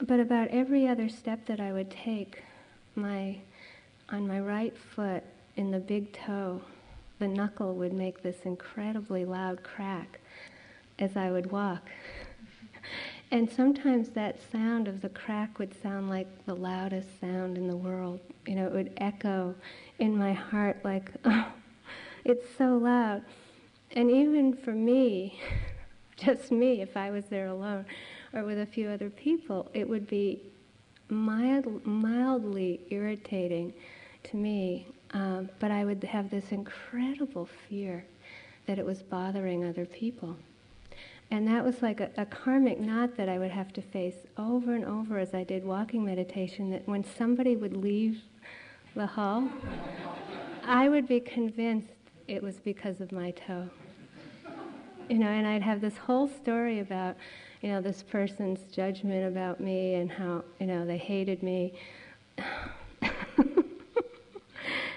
but 0.00 0.20
about 0.20 0.48
every 0.48 0.86
other 0.86 1.08
step 1.08 1.46
that 1.46 1.60
I 1.60 1.72
would 1.72 1.90
take, 1.90 2.42
my 2.94 3.38
on 4.08 4.28
my 4.28 4.40
right 4.40 4.76
foot 4.76 5.24
in 5.56 5.70
the 5.70 5.78
big 5.78 6.12
toe, 6.12 6.60
the 7.22 7.28
knuckle 7.28 7.76
would 7.76 7.92
make 7.92 8.20
this 8.20 8.38
incredibly 8.42 9.24
loud 9.24 9.62
crack 9.62 10.18
as 10.98 11.16
I 11.16 11.30
would 11.30 11.52
walk. 11.52 11.88
And 13.30 13.50
sometimes 13.50 14.10
that 14.10 14.36
sound 14.50 14.88
of 14.88 15.00
the 15.00 15.08
crack 15.08 15.58
would 15.58 15.72
sound 15.80 16.10
like 16.10 16.26
the 16.44 16.54
loudest 16.54 17.08
sound 17.18 17.56
in 17.56 17.66
the 17.66 17.76
world. 17.76 18.20
You 18.46 18.56
know, 18.56 18.66
it 18.66 18.72
would 18.72 18.92
echo 18.98 19.54
in 20.00 20.18
my 20.18 20.34
heart 20.34 20.84
like, 20.84 21.10
oh, 21.24 21.46
it's 22.24 22.44
so 22.58 22.76
loud. 22.76 23.22
And 23.92 24.10
even 24.10 24.54
for 24.54 24.72
me, 24.72 25.40
just 26.16 26.50
me, 26.50 26.82
if 26.82 26.94
I 26.94 27.10
was 27.10 27.24
there 27.26 27.46
alone 27.46 27.86
or 28.34 28.42
with 28.42 28.58
a 28.58 28.66
few 28.66 28.90
other 28.90 29.08
people, 29.08 29.70
it 29.72 29.88
would 29.88 30.08
be 30.08 30.42
mild, 31.08 31.86
mildly 31.86 32.80
irritating 32.90 33.72
to 34.24 34.36
me. 34.36 34.88
Um, 35.12 35.50
but 35.58 35.70
I 35.70 35.84
would 35.84 36.02
have 36.04 36.30
this 36.30 36.52
incredible 36.52 37.48
fear 37.68 38.04
that 38.66 38.78
it 38.78 38.86
was 38.86 39.02
bothering 39.02 39.64
other 39.64 39.84
people. 39.84 40.36
And 41.30 41.48
that 41.48 41.64
was 41.64 41.80
like 41.82 42.00
a, 42.00 42.10
a, 42.16 42.26
karmic 42.26 42.78
knot 42.78 43.16
that 43.16 43.28
I 43.28 43.38
would 43.38 43.50
have 43.50 43.72
to 43.74 43.82
face 43.82 44.26
over 44.36 44.74
and 44.74 44.84
over 44.84 45.18
as 45.18 45.32
I 45.32 45.44
did 45.44 45.64
walking 45.64 46.04
meditation. 46.04 46.70
That 46.70 46.86
when 46.86 47.04
somebody 47.04 47.56
would 47.56 47.74
leave 47.74 48.20
the 48.94 49.06
hall, 49.06 49.48
I 50.64 50.90
would 50.90 51.08
be 51.08 51.20
convinced 51.20 51.88
it 52.28 52.42
was 52.42 52.56
because 52.56 53.00
of 53.00 53.12
my 53.12 53.30
toe. 53.30 53.68
You 55.08 55.18
know, 55.18 55.28
and 55.28 55.46
I'd 55.46 55.62
have 55.62 55.80
this 55.80 55.96
whole 55.96 56.28
story 56.28 56.80
about, 56.80 57.16
you 57.62 57.70
know, 57.70 57.80
this 57.80 58.02
person's 58.02 58.60
judgment 58.70 59.26
about 59.26 59.58
me 59.58 59.94
and 59.94 60.12
how, 60.12 60.44
you 60.60 60.66
know, 60.66 60.86
they 60.86 60.98
hated 60.98 61.42
me. 61.42 61.72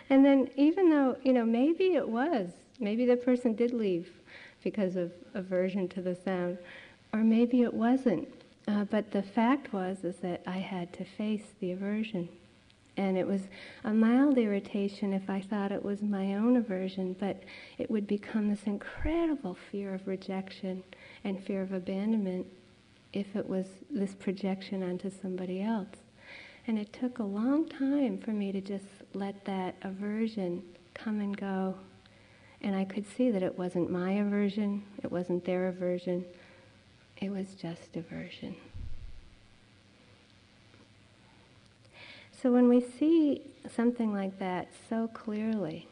And 0.10 0.24
then, 0.24 0.50
even 0.56 0.90
though, 0.90 1.18
you 1.24 1.34
know, 1.34 1.46
maybe 1.46 1.96
it 1.96 2.08
was, 2.08 2.50
maybe 2.80 3.06
the 3.06 3.18
person 3.18 3.56
did 3.56 3.74
leave 3.74 4.10
because 4.64 4.96
of 4.96 5.12
aversion 5.34 5.88
to 5.90 6.02
the 6.02 6.16
sound, 6.16 6.58
or 7.14 7.20
maybe 7.20 7.62
it 7.62 7.74
wasn't. 7.74 8.28
Uh, 8.68 8.84
but 8.86 9.12
the 9.12 9.22
fact 9.22 9.74
was 9.74 10.04
is 10.04 10.18
that 10.18 10.42
I 10.48 10.58
had 10.58 10.92
to 10.94 11.06
face 11.06 11.54
the 11.60 11.72
aversion, 11.72 12.30
and 12.98 13.18
it 13.18 13.28
was 13.28 13.42
a 13.84 13.94
mild 13.94 14.38
irritation 14.38 15.14
if 15.14 15.30
I 15.30 15.42
thought 15.42 15.72
it 15.72 15.84
was 15.84 16.02
my 16.02 16.36
own 16.36 16.58
aversion, 16.58 17.16
but 17.20 17.44
it 17.78 17.92
would 17.92 18.08
become 18.08 18.50
this 18.50 18.64
incredible 18.64 19.58
fear 19.72 19.94
of 19.94 20.08
rejection 20.08 20.84
and 21.24 21.44
fear 21.44 21.62
of 21.62 21.74
abandonment 21.74 22.48
if 23.14 23.36
it 23.36 23.48
was 23.48 23.68
this 23.90 24.14
projection 24.14 24.84
onto 24.84 25.10
somebody 25.10 25.62
else. 25.62 25.98
And 26.68 26.80
it 26.80 26.92
took 26.92 27.20
a 27.20 27.24
long 27.24 27.70
time 27.70 28.18
for 28.18 28.32
me 28.32 28.52
to 28.52 28.62
just 28.62 28.86
let 29.16 29.46
that 29.46 29.76
aversion 29.82 30.62
come 30.94 31.20
and 31.20 31.36
go. 31.36 31.76
And 32.62 32.76
I 32.76 32.86
could 32.86 33.06
see 33.16 33.32
that 33.32 33.44
it 33.44 33.58
wasn't 33.58 33.92
my 33.92 34.14
aversion, 34.14 34.84
it 35.04 35.12
wasn't 35.12 35.46
their 35.46 35.68
aversion, 35.68 36.26
it 37.22 37.30
was 37.30 37.54
just 37.54 37.96
aversion. 37.96 38.56
So 42.42 42.52
when 42.52 42.68
we 42.68 42.82
see 42.82 43.42
something 43.76 44.14
like 44.14 44.38
that 44.40 44.68
so 44.90 45.08
clearly, 45.08 45.88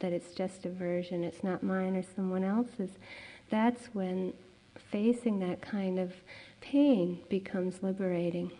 that 0.00 0.12
it's 0.12 0.34
just 0.34 0.66
aversion, 0.66 1.24
it's 1.24 1.42
not 1.42 1.62
mine 1.62 1.96
or 1.96 2.04
someone 2.14 2.44
else's, 2.44 2.90
that's 3.50 3.86
when 3.92 4.32
facing 4.90 5.40
that 5.40 5.60
kind 5.60 5.98
of 5.98 6.12
pain 6.60 7.20
becomes 7.28 7.82
liberating. 7.82 8.50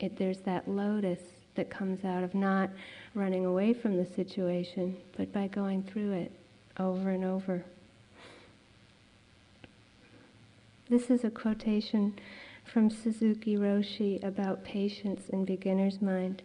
It, 0.00 0.16
there's 0.16 0.40
that 0.40 0.68
lotus 0.68 1.20
that 1.54 1.70
comes 1.70 2.04
out 2.04 2.24
of 2.24 2.34
not 2.34 2.70
running 3.14 3.44
away 3.46 3.72
from 3.72 3.96
the 3.96 4.06
situation, 4.06 4.96
but 5.16 5.32
by 5.32 5.46
going 5.46 5.82
through 5.82 6.12
it 6.12 6.32
over 6.78 7.10
and 7.10 7.24
over. 7.24 7.64
This 10.88 11.10
is 11.10 11.24
a 11.24 11.30
quotation 11.30 12.18
from 12.64 12.90
Suzuki 12.90 13.56
Roshi 13.56 14.22
about 14.22 14.64
patience 14.64 15.28
in 15.28 15.44
beginner's 15.44 16.02
mind. 16.02 16.42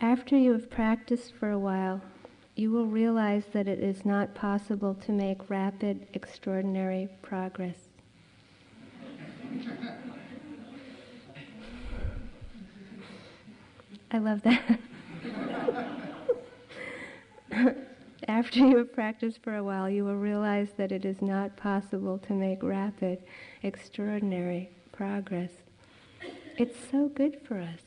After 0.00 0.36
you 0.36 0.52
have 0.52 0.68
practiced 0.68 1.32
for 1.32 1.50
a 1.50 1.58
while, 1.58 2.00
you 2.56 2.70
will 2.70 2.86
realize 2.86 3.44
that 3.52 3.68
it 3.68 3.78
is 3.78 4.04
not 4.04 4.34
possible 4.34 4.94
to 4.94 5.12
make 5.12 5.48
rapid, 5.48 6.06
extraordinary 6.12 7.08
progress. 7.22 7.91
I 14.12 14.18
love 14.18 14.42
that. 14.42 14.78
After 18.28 18.60
you 18.60 18.76
have 18.76 18.92
practiced 18.92 19.42
for 19.42 19.56
a 19.56 19.64
while, 19.64 19.88
you 19.88 20.04
will 20.04 20.16
realize 20.16 20.68
that 20.76 20.92
it 20.92 21.06
is 21.06 21.22
not 21.22 21.56
possible 21.56 22.18
to 22.18 22.34
make 22.34 22.62
rapid, 22.62 23.22
extraordinary 23.62 24.68
progress. 24.92 25.50
It's 26.58 26.76
so 26.90 27.08
good 27.08 27.40
for 27.42 27.58
us 27.58 27.80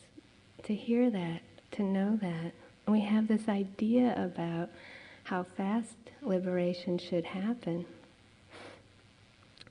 to 0.63 0.74
hear 0.74 1.12
that, 1.12 1.41
to 1.72 1.84
know 1.84 2.17
that. 2.22 2.53
We 2.88 3.01
have 3.01 3.27
this 3.27 3.48
idea 3.48 4.15
about 4.17 4.70
how 5.25 5.44
fast 5.44 5.96
liberation 6.24 6.98
should 6.98 7.25
happen. 7.25 7.86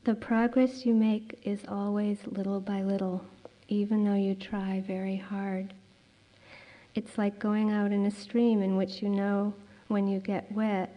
The 0.04 0.14
progress 0.14 0.86
you 0.86 0.94
make 0.94 1.40
is 1.42 1.60
always 1.66 2.18
little 2.26 2.60
by 2.60 2.82
little, 2.82 3.24
even 3.66 4.04
though 4.04 4.14
you 4.14 4.36
try 4.36 4.84
very 4.86 5.16
hard. 5.16 5.74
It's 6.94 7.18
like 7.18 7.38
going 7.38 7.72
out 7.72 7.90
in 7.90 8.06
a 8.06 8.10
stream 8.10 8.62
in 8.62 8.76
which 8.76 9.02
you 9.02 9.08
know 9.08 9.54
when 9.88 10.06
you 10.06 10.20
get 10.20 10.50
wet. 10.52 10.96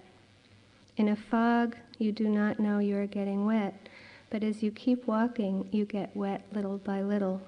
In 0.96 1.10
a 1.10 1.16
fog, 1.16 1.76
you 1.98 2.12
do 2.12 2.30
not 2.30 2.60
know 2.60 2.80
you 2.80 2.98
are 2.98 3.08
getting 3.08 3.46
wet, 3.46 3.90
but 4.30 4.44
as 4.44 4.62
you 4.62 4.72
keep 4.72 5.08
walking, 5.08 5.68
you 5.72 5.86
get 5.86 6.16
wet 6.16 6.46
little 6.54 6.78
by 6.78 7.02
little. 7.02 7.42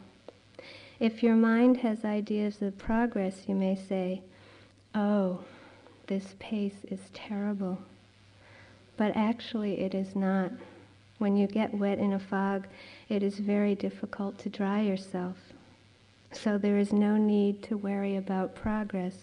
If 0.99 1.21
your 1.21 1.35
mind 1.35 1.77
has 1.77 2.03
ideas 2.03 2.61
of 2.61 2.77
progress, 2.77 3.43
you 3.47 3.55
may 3.55 3.75
say, 3.75 4.21
Oh, 4.95 5.41
this 6.07 6.35
pace 6.39 6.85
is 6.89 6.99
terrible. 7.13 7.77
But 8.97 9.15
actually, 9.15 9.79
it 9.79 9.93
is 9.93 10.15
not. 10.15 10.51
When 11.19 11.37
you 11.37 11.47
get 11.47 11.73
wet 11.73 11.99
in 11.99 12.13
a 12.13 12.19
fog, 12.19 12.67
it 13.07 13.21
is 13.21 13.39
very 13.39 13.75
difficult 13.75 14.39
to 14.39 14.49
dry 14.49 14.81
yourself. 14.81 15.37
So 16.31 16.57
there 16.57 16.77
is 16.77 16.93
no 16.93 17.17
need 17.17 17.63
to 17.63 17.77
worry 17.77 18.15
about 18.15 18.55
progress. 18.55 19.15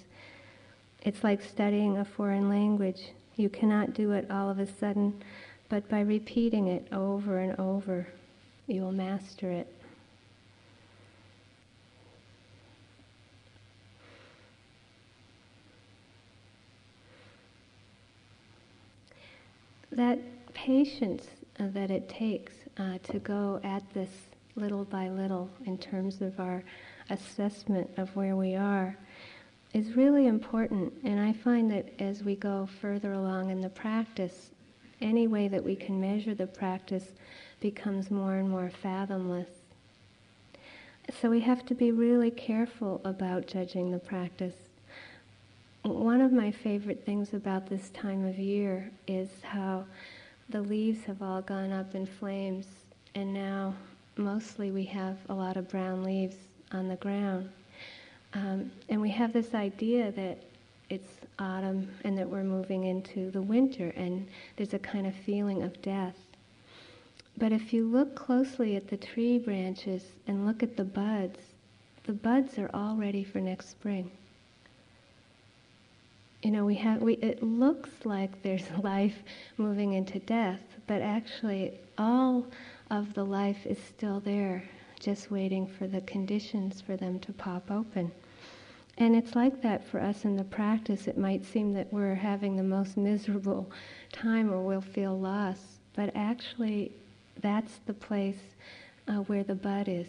It's 1.03 1.23
like 1.23 1.43
studying 1.43 1.99
a 1.99 2.05
foreign 2.05 2.49
language. 2.49 3.11
You 3.37 3.49
cannot 3.49 3.95
do 3.95 4.13
it 4.13 4.31
all 4.31 4.51
of 4.51 4.59
a 4.59 4.67
sudden, 4.67 5.23
but 5.69 5.89
by 5.89 6.01
repeating 6.01 6.67
it 6.67 6.87
over 6.93 7.39
and 7.39 7.59
over, 7.61 8.09
you 8.67 8.83
will 8.83 8.93
master 8.93 9.51
it. 9.51 9.73
That 19.93 20.19
patience 20.53 21.27
uh, 21.59 21.69
that 21.69 21.91
it 21.91 22.09
takes 22.09 22.53
uh, 22.79 22.99
to 23.05 23.19
go 23.21 23.61
at 23.63 23.83
this 23.95 24.11
little 24.57 24.85
by 24.85 25.09
little 25.09 25.49
in 25.65 25.79
terms 25.79 26.21
of 26.21 26.39
our 26.41 26.63
assessment 27.11 27.91
of 27.97 28.15
where 28.17 28.37
we 28.37 28.55
are 28.55 28.97
is 29.73 29.97
really 29.97 30.27
important. 30.27 30.93
And 31.05 31.21
I 31.21 31.33
find 31.33 31.71
that 31.71 31.89
as 31.99 32.23
we 32.23 32.37
go 32.37 32.69
further 32.81 33.13
along 33.13 33.51
in 33.51 33.61
the 33.61 33.69
practice, 33.69 34.51
any 35.01 35.27
way 35.27 35.49
that 35.49 35.65
we 35.65 35.77
can 35.77 36.01
measure 36.01 36.35
the 36.35 36.47
practice 36.47 37.05
becomes 37.61 38.11
more 38.11 38.35
and 38.35 38.49
more 38.49 38.71
fathomless. 38.83 39.49
So 41.21 41.31
we 41.31 41.41
have 41.41 41.65
to 41.67 41.75
be 41.75 41.93
really 41.93 42.31
careful 42.31 43.01
about 43.05 43.47
judging 43.47 43.91
the 43.91 43.99
practice. 43.99 44.55
One 45.83 46.21
of 46.21 46.33
my 46.33 46.51
favorite 46.51 47.05
things 47.05 47.33
about 47.33 47.69
this 47.69 47.91
time 47.91 48.27
of 48.27 48.39
year 48.39 48.91
is 49.07 49.29
how 49.43 49.85
the 50.49 50.63
leaves 50.63 51.05
have 51.05 51.23
all 51.23 51.43
gone 51.43 51.73
up 51.73 51.95
in 51.95 52.07
flames, 52.07 52.67
and 53.15 53.33
now 53.33 53.75
mostly 54.17 54.71
we 54.71 54.85
have 54.87 55.17
a 55.29 55.35
lot 55.35 55.57
of 55.57 55.69
brown 55.69 56.03
leaves 56.03 56.37
on 56.73 56.89
the 56.89 56.97
ground. 56.97 57.49
Um, 58.35 58.71
and 58.89 59.01
we 59.01 59.11
have 59.11 59.33
this 59.33 59.55
idea 59.55 60.13
that 60.13 60.39
it's 60.91 61.09
autumn 61.39 61.89
and 62.05 62.17
that 62.19 62.29
we're 62.29 62.45
moving 62.45 62.85
into 62.85 63.31
the 63.31 63.43
winter, 63.43 63.93
and 63.97 64.27
there's 64.57 64.75
a 64.75 64.79
kind 64.79 65.07
of 65.07 65.15
feeling 65.15 65.63
of 65.63 65.81
death. 65.83 66.17
But 67.39 67.53
if 67.53 67.73
you 67.73 67.87
look 67.87 68.15
closely 68.15 68.77
at 68.77 68.89
the 68.89 68.97
tree 68.97 69.39
branches 69.39 70.03
and 70.27 70.47
look 70.47 70.63
at 70.63 70.77
the 70.77 70.85
buds, 70.85 71.39
the 72.05 72.13
buds 72.13 72.59
are 72.59 72.71
all 72.73 72.97
ready 72.97 73.25
for 73.25 73.41
next 73.41 73.71
spring. 73.71 74.11
You 76.43 76.51
know, 76.53 76.65
we 76.65 76.77
have 76.77 77.03
we 77.03 77.15
it 77.15 77.43
looks 77.43 77.91
like 78.05 78.43
there's 78.43 78.71
life 78.83 79.17
moving 79.57 79.95
into 79.95 80.19
death, 80.21 80.61
but 80.87 81.03
actually 81.03 81.73
all 81.99 82.47
of 82.91 83.15
the 83.15 83.25
life 83.25 83.67
is 83.67 83.79
still 83.79 84.21
there 84.21 84.63
just 85.01 85.31
waiting 85.31 85.67
for 85.67 85.87
the 85.87 86.01
conditions 86.03 86.81
for 86.81 86.97
them 86.97 87.19
to 87.21 87.33
pop 87.33 87.71
open. 87.71 88.11
And 88.99 89.15
it's 89.15 89.35
like 89.35 89.61
that 89.63 89.87
for 89.87 90.01
us 90.01 90.25
in 90.25 90.37
the 90.37 90.45
practice. 90.45 91.07
It 91.07 91.19
might 91.19 91.45
seem 91.45 91.75
that 91.75 91.93
we're 91.93 92.15
having 92.15 92.57
the 92.57 92.63
most 92.63 92.97
miserable 92.97 93.71
time 94.13 94.51
or 94.51 94.63
we'll 94.63 94.81
feel 94.81 95.19
lost, 95.19 95.63
but 95.95 96.11
actually, 96.15 96.93
that's 97.43 97.81
the 97.87 97.93
place 97.93 98.39
uh, 99.09 99.17
where 99.25 99.45
the 99.45 99.55
bud 99.55 99.89
is. 99.89 100.07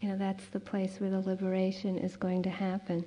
You 0.00 0.08
know, 0.08 0.16
that's 0.16 0.46
the 0.46 0.60
place 0.60 0.96
where 0.98 1.10
the 1.10 1.20
liberation 1.20 1.98
is 1.98 2.16
going 2.16 2.42
to 2.44 2.50
happen. 2.50 3.04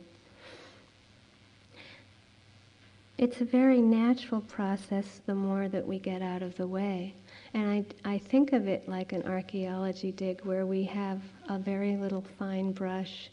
It's 3.17 3.41
a 3.41 3.45
very 3.45 3.81
natural 3.81 4.41
process 4.41 5.21
the 5.25 5.35
more 5.35 5.67
that 5.67 5.87
we 5.87 5.99
get 5.99 6.21
out 6.21 6.41
of 6.41 6.55
the 6.55 6.67
way. 6.67 7.13
And 7.53 7.85
I, 8.05 8.13
I 8.13 8.17
think 8.17 8.53
of 8.53 8.67
it 8.67 8.89
like 8.89 9.13
an 9.13 9.23
archaeology 9.23 10.11
dig 10.11 10.41
where 10.41 10.65
we 10.65 10.83
have 10.85 11.21
a 11.49 11.59
very 11.59 11.95
little 11.95 12.23
fine 12.39 12.71
brush 12.71 13.29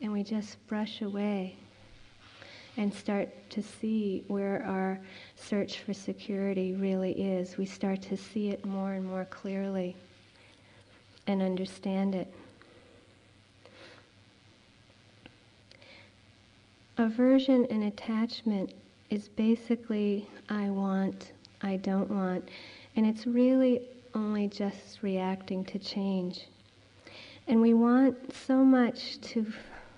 and 0.00 0.12
we 0.12 0.22
just 0.22 0.64
brush 0.68 1.02
away 1.02 1.56
and 2.78 2.94
start 2.94 3.28
to 3.50 3.62
see 3.62 4.24
where 4.28 4.64
our 4.64 4.98
search 5.36 5.80
for 5.80 5.92
security 5.92 6.74
really 6.74 7.12
is. 7.12 7.58
We 7.58 7.66
start 7.66 8.00
to 8.02 8.16
see 8.16 8.50
it 8.50 8.64
more 8.64 8.92
and 8.92 9.04
more 9.04 9.24
clearly 9.24 9.96
and 11.26 11.42
understand 11.42 12.14
it. 12.14 12.32
Aversion 16.96 17.66
and 17.68 17.84
attachment 17.84 18.72
is 19.10 19.28
basically 19.28 20.28
I 20.48 20.70
want, 20.70 21.32
I 21.62 21.76
don't 21.76 22.10
want. 22.10 22.48
And 22.98 23.06
it's 23.06 23.28
really 23.28 23.82
only 24.12 24.48
just 24.48 25.04
reacting 25.04 25.64
to 25.66 25.78
change. 25.78 26.48
And 27.46 27.60
we 27.60 27.72
want 27.72 28.34
so 28.34 28.64
much 28.64 29.20
to 29.20 29.46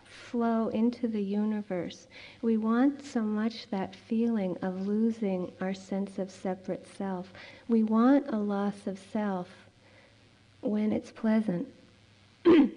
flow 0.05 0.69
into 0.69 1.09
the 1.09 1.23
universe. 1.23 2.09
We 2.43 2.59
want 2.59 3.03
so 3.03 3.23
much 3.23 3.71
that 3.71 3.97
feeling 3.97 4.59
of 4.61 4.87
losing 4.87 5.51
our 5.63 5.73
sense 5.73 6.19
of 6.19 6.31
separate 6.31 6.87
self. 6.99 7.33
We 7.69 7.85
want 7.85 8.27
a 8.29 8.37
loss 8.37 8.87
of 8.87 8.99
self 8.99 9.49
when 10.61 10.93
it's 10.93 11.11
pleasant. 11.11 11.69
and 12.45 12.71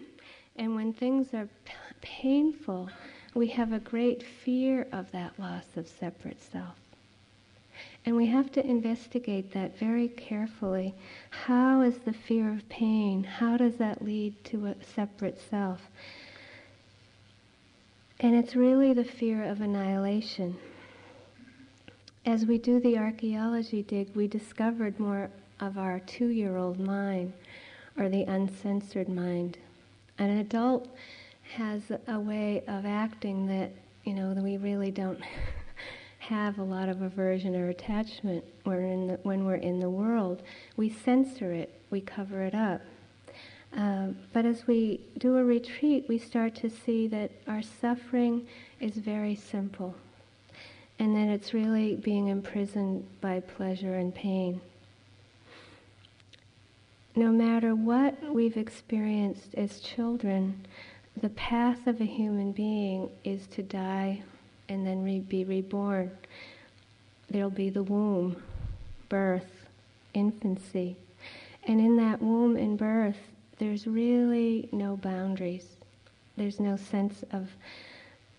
when 0.55 0.93
things 0.93 1.33
are 1.33 1.49
p- 1.65 1.73
painful, 1.99 2.89
we 3.33 3.47
have 3.47 3.73
a 3.73 3.79
great 3.79 4.23
fear 4.23 4.88
of 4.93 5.12
that 5.12 5.38
loss 5.38 5.65
of 5.75 5.86
separate 5.86 6.41
self. 6.41 6.82
And 8.05 8.17
we 8.17 8.25
have 8.27 8.51
to 8.53 8.65
investigate 8.65 9.53
that 9.53 9.77
very 9.77 10.09
carefully. 10.09 10.93
How 11.29 11.81
is 11.81 11.99
the 11.99 12.13
fear 12.13 12.51
of 12.51 12.67
pain? 12.67 13.23
How 13.23 13.55
does 13.55 13.77
that 13.77 14.03
lead 14.03 14.43
to 14.45 14.65
a 14.65 14.75
separate 14.83 15.39
self? 15.49 15.89
And 18.19 18.35
it's 18.35 18.55
really 18.55 18.93
the 18.93 19.05
fear 19.05 19.43
of 19.43 19.61
annihilation. 19.61 20.57
As 22.25 22.45
we 22.45 22.57
do 22.57 22.79
the 22.79 22.97
archaeology 22.97 23.83
dig, 23.83 24.15
we 24.15 24.27
discovered 24.27 24.99
more 24.99 25.29
of 25.59 25.77
our 25.77 25.99
two 25.99 26.27
year 26.27 26.57
old 26.57 26.79
mind, 26.79 27.33
or 27.97 28.09
the 28.09 28.23
uncensored 28.23 29.09
mind. 29.09 29.57
An 30.17 30.29
adult 30.37 30.89
has 31.55 31.81
a 32.07 32.19
way 32.19 32.63
of 32.67 32.85
acting 32.85 33.47
that, 33.47 33.71
you 34.03 34.13
know, 34.13 34.33
that 34.33 34.43
we 34.43 34.57
really 34.57 34.91
don't 34.91 35.19
have 36.23 36.57
a 36.57 36.63
lot 36.63 36.88
of 36.88 37.01
aversion 37.01 37.53
or 37.53 37.67
attachment 37.67 38.45
when 38.63 38.77
we're 38.77 38.88
in 38.88 39.07
the, 39.07 39.19
when 39.23 39.45
we're 39.45 39.55
in 39.55 39.79
the 39.79 39.89
world. 39.89 40.41
We 40.77 40.89
censor 40.89 41.51
it, 41.51 41.81
we 41.89 41.99
cover 41.99 42.41
it 42.43 42.55
up. 42.55 42.81
Um, 43.73 44.17
but 44.31 44.45
as 44.45 44.65
we 44.65 45.01
do 45.17 45.38
a 45.38 45.43
retreat, 45.43 46.05
we 46.07 46.17
start 46.17 46.55
to 46.55 46.69
see 46.69 47.07
that 47.07 47.31
our 47.47 47.62
suffering 47.62 48.47
is 48.79 48.93
very 48.93 49.36
simple 49.36 49.95
and 50.97 51.15
that 51.15 51.27
it's 51.27 51.53
really 51.53 51.95
being 51.95 52.29
imprisoned 52.29 53.05
by 53.19 53.41
pleasure 53.41 53.95
and 53.95 54.15
pain. 54.15 54.62
No 57.15 57.31
matter 57.31 57.75
what 57.75 58.15
we've 58.33 58.57
experienced 58.57 59.55
as 59.55 59.79
children, 59.81 60.65
the 61.21 61.29
path 61.29 61.86
of 61.86 61.99
a 61.99 62.05
human 62.05 62.53
being 62.53 63.09
is 63.23 63.45
to 63.47 63.62
die 63.62 64.23
and 64.69 64.86
then 64.86 65.04
re- 65.04 65.19
be 65.19 65.43
reborn. 65.43 66.12
There'll 67.30 67.49
be 67.49 67.69
the 67.69 67.84
womb, 67.84 68.41
birth, 69.10 69.67
infancy. 70.13 70.95
And 71.65 71.80
in 71.80 71.95
that 71.97 72.21
womb 72.21 72.58
and 72.58 72.78
birth, 72.78 73.17
there's 73.58 73.88
really 73.88 74.69
no 74.71 74.97
boundaries. 74.97 75.67
There's 76.36 76.60
no 76.60 76.76
sense 76.78 77.23
of 77.32 77.49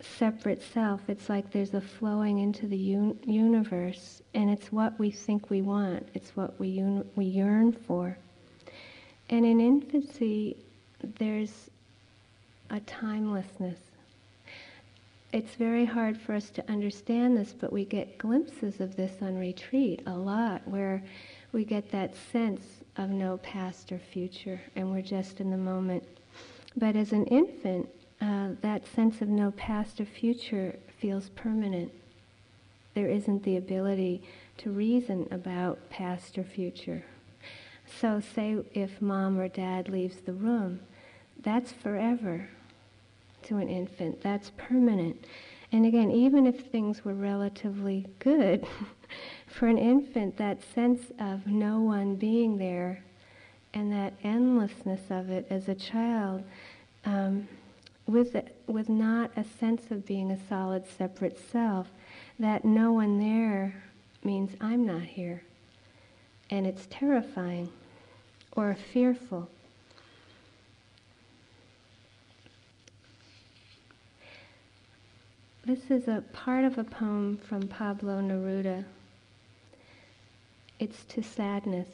separate 0.01 0.63
self. 0.63 1.01
It's 1.09 1.29
like 1.29 1.51
there's 1.51 1.75
a 1.75 1.81
flowing 1.81 2.39
into 2.41 2.67
the 2.67 2.95
un- 2.95 3.19
universe, 3.25 4.23
and 4.35 4.51
it's 4.51 4.71
what 4.71 4.99
we 4.99 5.11
think 5.11 5.51
we 5.51 5.63
want. 5.63 6.07
It's 6.15 6.37
what 6.37 6.59
we 6.61 6.81
un- 6.81 7.09
we 7.17 7.25
yearn 7.25 7.73
for. 7.73 8.19
And 9.31 9.47
in 9.47 9.61
infancy, 9.61 10.57
there's 11.19 11.71
a 12.71 12.81
timelessness. 12.81 13.79
It's 15.35 15.57
very 15.57 15.85
hard 15.85 16.17
for 16.17 16.33
us 16.33 16.49
to 16.51 16.71
understand 16.71 17.37
this, 17.37 17.53
but 17.53 17.73
we 17.73 17.85
get 17.85 18.19
glimpses 18.19 18.79
of 18.79 18.95
this 18.95 19.21
on 19.21 19.37
retreat 19.37 20.01
a 20.07 20.13
lot, 20.13 20.63
where 20.65 21.03
we 21.51 21.65
get 21.65 21.91
that 21.91 22.15
sense 22.31 22.63
of 22.97 23.11
no 23.11 23.39
past 23.39 23.91
or 23.91 23.99
future, 23.99 24.61
and 24.77 24.93
we're 24.93 25.03
just 25.03 25.41
in 25.41 25.51
the 25.51 25.57
moment. 25.57 26.05
But 26.77 26.95
as 26.95 27.11
an 27.11 27.25
infant, 27.25 27.89
uh, 28.21 28.51
that 28.61 28.87
sense 28.87 29.21
of 29.23 29.29
no 29.29 29.51
past 29.51 30.01
or 30.01 30.05
future 30.05 30.79
feels 31.01 31.31
permanent. 31.31 31.91
There 32.95 33.09
isn't 33.09 33.43
the 33.43 33.57
ability 33.57 34.23
to 34.59 34.71
reason 34.71 35.27
about 35.33 35.91
past 35.91 36.39
or 36.39 36.45
future. 36.45 37.05
So, 38.01 38.21
say 38.21 38.59
if 38.73 39.03
mom 39.03 39.41
or 39.41 39.49
dad 39.49 39.89
leaves 39.89 40.19
the 40.19 40.33
room, 40.33 40.79
that's 41.43 41.73
forever 41.73 42.51
to 43.45 43.59
an 43.59 43.69
infant, 43.69 44.21
that's 44.23 44.51
permanent. 44.57 45.27
And 45.73 45.87
again, 45.87 46.11
even 46.11 46.47
if 46.47 46.67
things 46.67 47.05
were 47.05 47.15
relatively 47.15 48.07
good, 48.19 48.67
for 49.47 49.67
an 49.67 49.79
infant, 49.79 50.37
that 50.37 50.63
sense 50.75 51.01
of 51.19 51.47
no 51.47 51.81
one 51.81 52.17
being 52.17 52.59
there 52.59 53.03
and 53.73 53.93
that 53.93 54.15
endlessness 54.23 55.01
of 55.11 55.31
it 55.31 55.47
as 55.51 55.69
a 55.69 55.75
child, 55.75 56.45
um, 57.05 57.49
with, 58.07 58.37
with 58.67 58.89
not 58.89 59.31
a 59.37 59.45
sense 59.45 59.91
of 59.91 60.07
being 60.07 60.31
a 60.31 60.49
solid, 60.49 60.85
separate 60.87 61.39
self, 61.51 61.89
that 62.39 62.65
no 62.65 62.93
one 62.93 63.19
there 63.19 63.75
means 64.23 64.53
I'm 64.61 64.87
not 64.87 65.03
here. 65.03 65.43
And 66.51 66.67
it's 66.67 66.87
terrifying 66.91 67.71
or 68.53 68.77
fearful. 68.93 69.49
This 75.67 75.91
is 75.91 76.09
a 76.09 76.23
part 76.35 76.67
of 76.67 76.77
a 76.77 76.85
poem 76.85 77.39
from 77.39 77.69
Pablo 77.69 78.21
Neruda. 78.21 78.85
It's 80.79 81.05
to 81.05 81.23
sadness. 81.23 81.89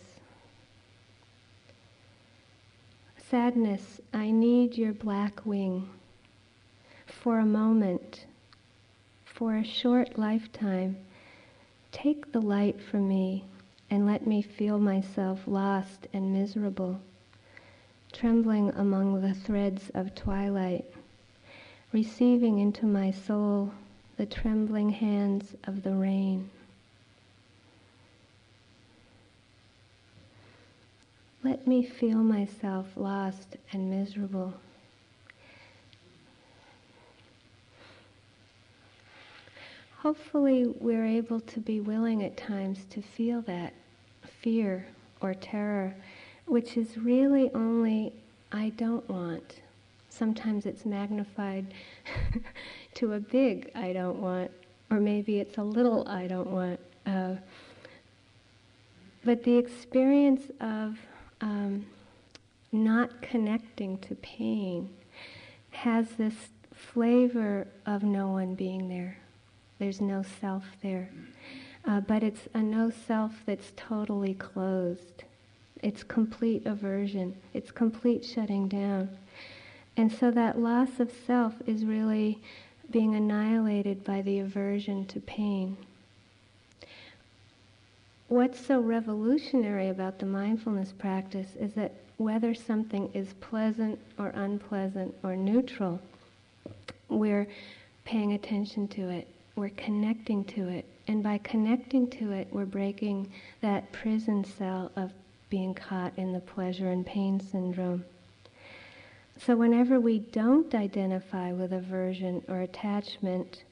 Sadness, 3.17 4.01
I 4.13 4.33
need 4.33 4.77
your 4.77 4.93
black 4.93 5.47
wing 5.47 5.89
for 7.07 7.39
a 7.39 7.47
moment, 7.47 8.27
for 9.25 9.55
a 9.55 9.63
short 9.63 10.19
lifetime. 10.19 10.97
Take 11.93 12.33
the 12.33 12.43
light 12.43 12.81
from 12.81 13.07
me 13.07 13.45
and 13.89 14.05
let 14.05 14.27
me 14.27 14.43
feel 14.43 14.81
myself 14.81 15.43
lost 15.47 16.09
and 16.13 16.33
miserable, 16.33 17.01
trembling 18.13 18.71
among 18.71 19.21
the 19.21 19.35
threads 19.35 19.93
of 19.95 20.17
twilight, 20.17 20.93
receiving 21.93 22.59
into 22.59 22.87
my 22.87 23.11
soul 23.11 23.73
the 24.17 24.27
trembling 24.27 24.91
hands 24.91 25.55
of 25.65 25.83
the 25.83 25.93
rain. 25.93 26.51
Let 31.43 31.67
me 31.67 31.83
feel 31.83 32.19
myself 32.19 32.87
lost 32.97 33.57
and 33.73 33.91
miserable. 33.91 34.55
Hopefully, 39.99 40.67
we're 40.81 41.05
able 41.05 41.41
to 41.41 41.61
be 41.61 41.81
willing 41.81 42.23
at 42.23 42.37
times 42.37 42.85
to 42.91 43.03
feel 43.03 43.43
that 43.43 43.75
fear 44.41 44.87
or 45.21 45.35
terror, 45.35 45.95
which 46.47 46.77
is 46.77 46.97
really 46.97 47.51
only, 47.55 48.13
I 48.53 48.71
don't 48.71 49.07
want. 49.09 49.61
Sometimes 50.11 50.67
it's 50.67 50.85
magnified 50.85 51.73
to 52.95 53.15
a 53.15 53.21
big 53.21 53.71
I 53.75 53.93
don't 53.93 54.21
want, 54.21 54.51
or 54.91 55.01
maybe 55.01 55.41
it's 55.41 55.57
a 55.57 55.63
little 55.63 56.07
I 56.07 56.27
don't 56.27 56.51
want. 56.51 56.79
Uh, 57.07 57.37
but 59.25 59.45
the 59.45 59.57
experience 59.57 60.51
of 60.61 60.99
um, 61.41 61.87
not 62.73 63.23
connecting 63.23 63.99
to 63.99 64.15
pain 64.17 64.91
has 65.71 66.09
this 66.19 66.35
flavor 66.75 67.67
of 67.87 68.03
no 68.03 68.29
one 68.29 68.55
being 68.55 68.89
there. 68.89 69.19
There's 69.79 70.01
no 70.01 70.23
self 70.41 70.65
there. 70.83 71.11
Uh, 71.87 72.01
but 72.01 72.23
it's 72.23 72.49
a 72.53 72.63
no 72.63 72.91
self 72.91 73.33
that's 73.47 73.73
totally 73.77 74.35
closed. 74.35 75.25
It's 75.83 76.03
complete 76.03 76.67
aversion. 76.67 77.35
It's 77.55 77.71
complete 77.71 78.25
shutting 78.25 78.69
down. 78.69 79.17
And 80.01 80.11
so 80.11 80.31
that 80.31 80.59
loss 80.59 80.99
of 80.99 81.13
self 81.27 81.53
is 81.67 81.85
really 81.85 82.39
being 82.91 83.15
annihilated 83.15 84.03
by 84.03 84.23
the 84.23 84.39
aversion 84.39 85.05
to 85.09 85.21
pain. 85.21 85.77
What's 88.29 88.65
so 88.65 88.81
revolutionary 88.81 89.91
about 89.91 90.19
the 90.19 90.25
mindfulness 90.25 90.93
practice 90.93 91.55
is 91.61 91.75
that 91.75 91.93
whether 92.17 92.55
something 92.55 93.11
is 93.13 93.35
pleasant 93.43 93.99
or 94.19 94.29
unpleasant 94.29 95.15
or 95.23 95.37
neutral, 95.37 96.01
we're 97.11 97.47
paying 98.07 98.33
attention 98.33 98.89
to 98.89 99.11
it, 99.11 99.29
we're 99.55 99.69
connecting 99.69 100.45
to 100.45 100.67
it, 100.69 100.87
and 101.09 101.23
by 101.23 101.37
connecting 101.37 102.09
to 102.13 102.33
it, 102.33 102.49
we're 102.51 102.65
breaking 102.65 103.31
that 103.61 103.93
prison 103.93 104.45
cell 104.45 104.91
of 104.97 105.13
being 105.51 105.75
caught 105.75 106.15
in 106.17 106.33
the 106.33 106.41
pleasure 106.41 106.91
and 106.91 107.05
pain 107.05 107.39
syndrome. 107.39 108.03
So, 109.45 109.57
whenever 109.57 109.99
we 109.99 110.19
don't 110.19 110.75
identify 110.75 111.53
with 111.53 111.73
aversion 111.73 112.43
or 112.49 112.61
attachment, 112.61 113.65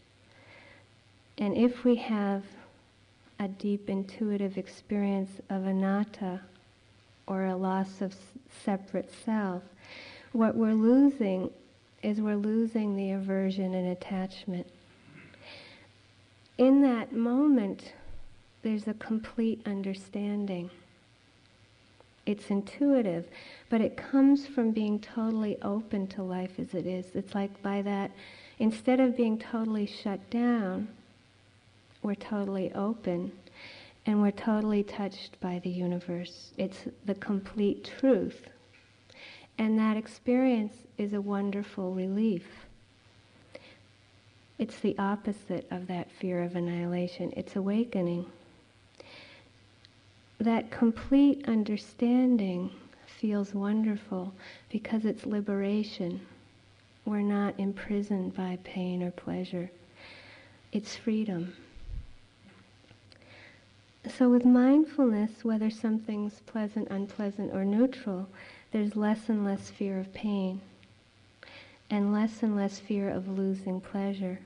and 1.37 1.57
if 1.57 1.85
we 1.85 1.97
have 1.97 2.43
a 3.39 3.49
deep 3.49 3.89
intuitive 3.89 4.57
experience 4.59 5.31
of 5.51 5.67
anatta 5.67 6.41
or 7.27 7.47
a 7.47 7.57
loss 7.57 8.01
of 8.01 8.15
separate 8.65 9.11
self, 9.25 9.63
what 10.33 10.57
we're 10.57 10.73
losing 10.73 11.51
is 12.03 12.21
we're 12.21 12.37
losing 12.37 12.97
the 12.97 13.11
aversion 13.13 13.75
and 13.75 13.89
attachment 13.89 14.67
in 16.59 16.83
that 16.83 17.13
moment, 17.13 17.93
there's 18.63 18.89
a 18.89 18.95
complete 18.95 19.63
understanding. 19.65 20.71
It's 22.29 22.51
intuitive, 22.51 23.27
but 23.71 23.81
it 23.81 23.97
comes 23.97 24.47
from 24.47 24.73
being 24.73 25.01
totally 25.01 25.57
open 25.63 26.07
to 26.09 26.23
life 26.23 26.59
as 26.59 26.75
it 26.75 26.85
is. 26.85 27.07
It's 27.15 27.35
like 27.35 27.63
by 27.63 27.81
that, 27.81 28.11
instead 28.59 29.01
of 29.01 29.17
being 29.17 29.39
totally 29.39 29.87
shut 29.87 30.29
down, 30.29 30.89
we're 32.03 32.15
totally 32.15 32.71
open 32.75 33.33
and 34.05 34.21
we're 34.21 34.31
totally 34.31 34.83
touched 34.83 35.41
by 35.41 35.61
the 35.61 35.71
universe. 35.71 36.53
It's 36.59 36.85
the 37.07 37.15
complete 37.15 37.91
truth. 37.99 38.51
And 39.57 39.79
that 39.79 39.97
experience 39.97 40.75
is 40.99 41.15
a 41.15 41.23
wonderful 41.23 41.95
relief. 41.95 42.45
It's 44.59 44.79
the 44.81 44.99
opposite 44.99 45.67
of 45.71 45.87
that 45.87 46.11
fear 46.11 46.43
of 46.43 46.57
annihilation. 46.57 47.33
It's 47.39 47.57
awakening. 47.57 48.27
That 50.39 50.71
complete 50.71 51.49
understanding 51.49 52.71
feels 53.07 53.55
wonderful 53.55 54.33
because 54.71 55.05
it's 55.05 55.27
liberation. 55.27 56.21
We're 57.05 57.21
not 57.21 57.59
imprisoned 57.59 58.35
by 58.35 58.59
pain 58.63 59.03
or 59.03 59.11
pleasure. 59.11 59.71
It's 60.71 60.95
freedom. 60.95 61.55
So, 64.17 64.29
with 64.31 64.45
mindfulness, 64.45 65.45
whether 65.45 65.71
something's 65.71 66.41
pleasant, 66.41 66.89
unpleasant, 66.89 67.53
or 67.53 67.65
neutral, 67.65 68.29
there's 68.71 68.95
less 68.95 69.29
and 69.29 69.45
less 69.45 69.71
fear 69.71 69.99
of 69.99 70.13
pain 70.15 70.61
and 71.91 72.13
less 72.13 72.43
and 72.43 72.55
less 72.55 72.79
fear 72.79 73.09
of 73.09 73.29
losing 73.29 73.81
pleasure. 73.81 74.39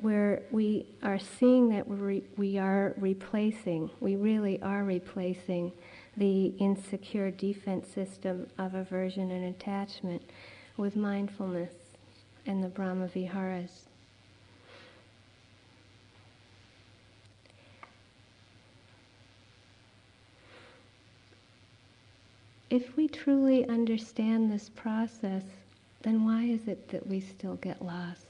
Where 0.00 0.42
we 0.50 0.86
are 1.02 1.18
seeing 1.18 1.68
that 1.70 1.86
we 1.88 2.24
we 2.36 2.58
are 2.58 2.94
replacing, 2.98 3.90
we 4.00 4.16
really 4.16 4.60
are 4.60 4.84
replacing 4.84 5.72
the 6.16 6.46
insecure 6.58 7.30
defense 7.30 7.88
system 7.88 8.46
of 8.58 8.74
aversion 8.74 9.30
and 9.30 9.44
attachment 9.44 10.22
with 10.76 10.96
mindfulness 10.96 11.72
and 12.46 12.62
the 12.62 12.68
Brahma 12.68 13.08
Viharas. 13.08 13.86
If 22.70 22.96
we 22.96 23.06
truly 23.06 23.68
understand 23.68 24.50
this 24.50 24.68
process, 24.68 25.44
then 26.02 26.24
why 26.24 26.42
is 26.42 26.66
it 26.66 26.88
that 26.88 27.06
we 27.06 27.20
still 27.20 27.54
get 27.56 27.80
lost? 27.80 28.23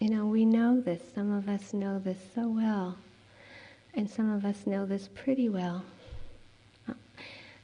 You 0.00 0.08
know, 0.08 0.24
we 0.24 0.46
know 0.46 0.80
this. 0.80 1.02
Some 1.14 1.30
of 1.30 1.46
us 1.46 1.74
know 1.74 1.98
this 1.98 2.16
so 2.34 2.48
well, 2.48 2.96
and 3.92 4.08
some 4.08 4.32
of 4.32 4.46
us 4.46 4.66
know 4.66 4.86
this 4.86 5.10
pretty 5.14 5.50
well. 5.50 5.84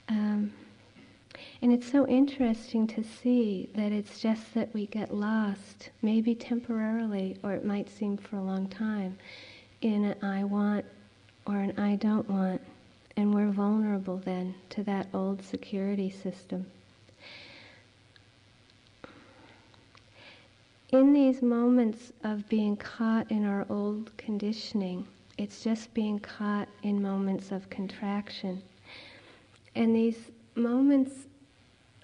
Um, 0.08 0.52
and 1.62 1.72
it's 1.72 1.90
so 1.90 2.06
interesting 2.06 2.86
to 2.88 3.02
see 3.02 3.70
that 3.74 3.90
it's 3.90 4.20
just 4.20 4.52
that 4.52 4.72
we 4.74 4.84
get 4.86 5.14
lost, 5.14 5.88
maybe 6.02 6.34
temporarily, 6.34 7.38
or 7.42 7.54
it 7.54 7.64
might 7.64 7.88
seem 7.88 8.18
for 8.18 8.36
a 8.36 8.42
long 8.42 8.68
time, 8.68 9.16
in 9.80 10.04
an 10.04 10.22
I 10.22 10.44
want 10.44 10.84
or 11.46 11.56
an 11.56 11.78
I 11.78 11.96
don't 11.96 12.28
want. 12.28 12.60
And 13.16 13.34
we're 13.34 13.50
vulnerable 13.50 14.18
then 14.18 14.54
to 14.70 14.82
that 14.84 15.08
old 15.14 15.42
security 15.42 16.10
system. 16.10 16.66
In 20.92 21.12
these 21.12 21.42
moments 21.42 22.12
of 22.22 22.48
being 22.48 22.76
caught 22.76 23.28
in 23.28 23.44
our 23.44 23.66
old 23.68 24.16
conditioning, 24.16 25.04
it's 25.36 25.64
just 25.64 25.92
being 25.94 26.20
caught 26.20 26.68
in 26.84 27.02
moments 27.02 27.50
of 27.50 27.68
contraction. 27.70 28.62
And 29.74 29.96
these 29.96 30.30
moments 30.54 31.26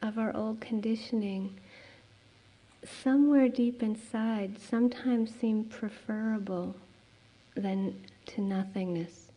of 0.03 0.19
our 0.19 0.37
old 0.37 0.61
conditioning, 0.61 1.55
somewhere 3.05 3.49
deep 3.49 3.85
inside, 3.85 4.59
sometimes 4.59 5.33
seem 5.33 5.65
preferable 5.67 6.75
than 7.55 7.95
to 8.27 8.41
nothingness. 8.41 9.31